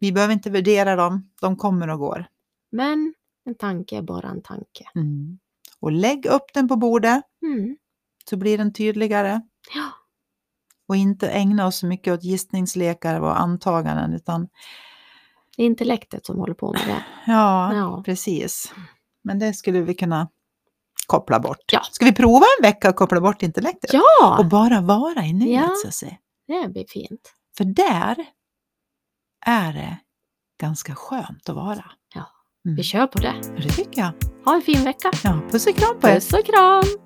Vi 0.00 0.12
behöver 0.12 0.34
inte 0.34 0.50
värdera 0.50 0.96
dem, 0.96 1.30
de 1.40 1.56
kommer 1.56 1.88
och 1.90 1.98
går. 1.98 2.26
Men 2.72 3.14
en 3.46 3.54
tanke 3.54 3.96
är 3.96 4.02
bara 4.02 4.28
en 4.28 4.42
tanke. 4.42 4.84
Mm. 4.94 5.38
Och 5.80 5.92
lägg 5.92 6.26
upp 6.26 6.44
den 6.54 6.68
på 6.68 6.76
bordet 6.76 7.22
Mm. 7.42 7.76
så 8.30 8.36
blir 8.36 8.58
den 8.58 8.72
tydligare. 8.72 9.40
Ja. 9.74 9.90
Och 10.88 10.96
inte 10.96 11.28
ägna 11.28 11.66
oss 11.66 11.76
så 11.78 11.86
mycket 11.86 12.12
åt 12.14 12.24
gissningslekar 12.24 13.20
och 13.20 13.40
antaganden 13.40 14.12
utan 14.14 14.48
Det 15.56 15.62
är 15.62 15.66
intellektet 15.66 16.26
som 16.26 16.38
håller 16.38 16.54
på 16.54 16.72
med 16.72 16.82
det. 16.86 17.04
ja, 17.32 17.74
Ja. 17.74 18.02
precis. 18.06 18.72
Men 19.24 19.38
det 19.38 19.52
skulle 19.54 19.80
vi 19.80 19.94
kunna 19.94 20.28
koppla 21.06 21.40
bort. 21.40 21.72
Ja. 21.72 21.80
Ska 21.90 22.04
vi 22.04 22.12
prova 22.12 22.44
en 22.58 22.62
vecka 22.62 22.88
att 22.88 22.96
koppla 22.96 23.20
bort 23.20 23.42
intellektet? 23.42 23.90
Och 23.94 24.00
Ja, 24.20 24.48
bara 24.50 24.80
vara 24.80 25.24
i 25.24 25.32
nuet 25.32 25.70
Ja. 25.84 25.90
säga. 25.92 26.16
det 26.46 26.68
blir 26.68 26.86
fint. 26.88 27.32
För 27.56 27.64
där 27.64 28.16
är 29.46 29.72
det 29.72 29.98
ganska 30.60 30.94
skönt 30.94 31.48
att 31.48 31.56
vara. 31.56 31.84
Ja. 32.66 32.70
Mm. 32.70 32.76
Vi 32.76 32.82
kör 32.82 33.06
på 33.06 33.18
det. 33.18 33.34
Det 33.56 33.68
tycker 33.68 34.00
jag. 34.00 34.12
Ha 34.44 34.54
en 34.54 34.62
fin 34.62 34.84
vecka. 34.84 35.10
Ja, 35.24 35.40
puss 35.50 35.66
och 35.66 35.76
kram 35.76 36.00
på 36.00 36.08
er. 36.08 36.14
Puss 36.14 36.32
och 36.32 36.46
kram! 36.46 37.05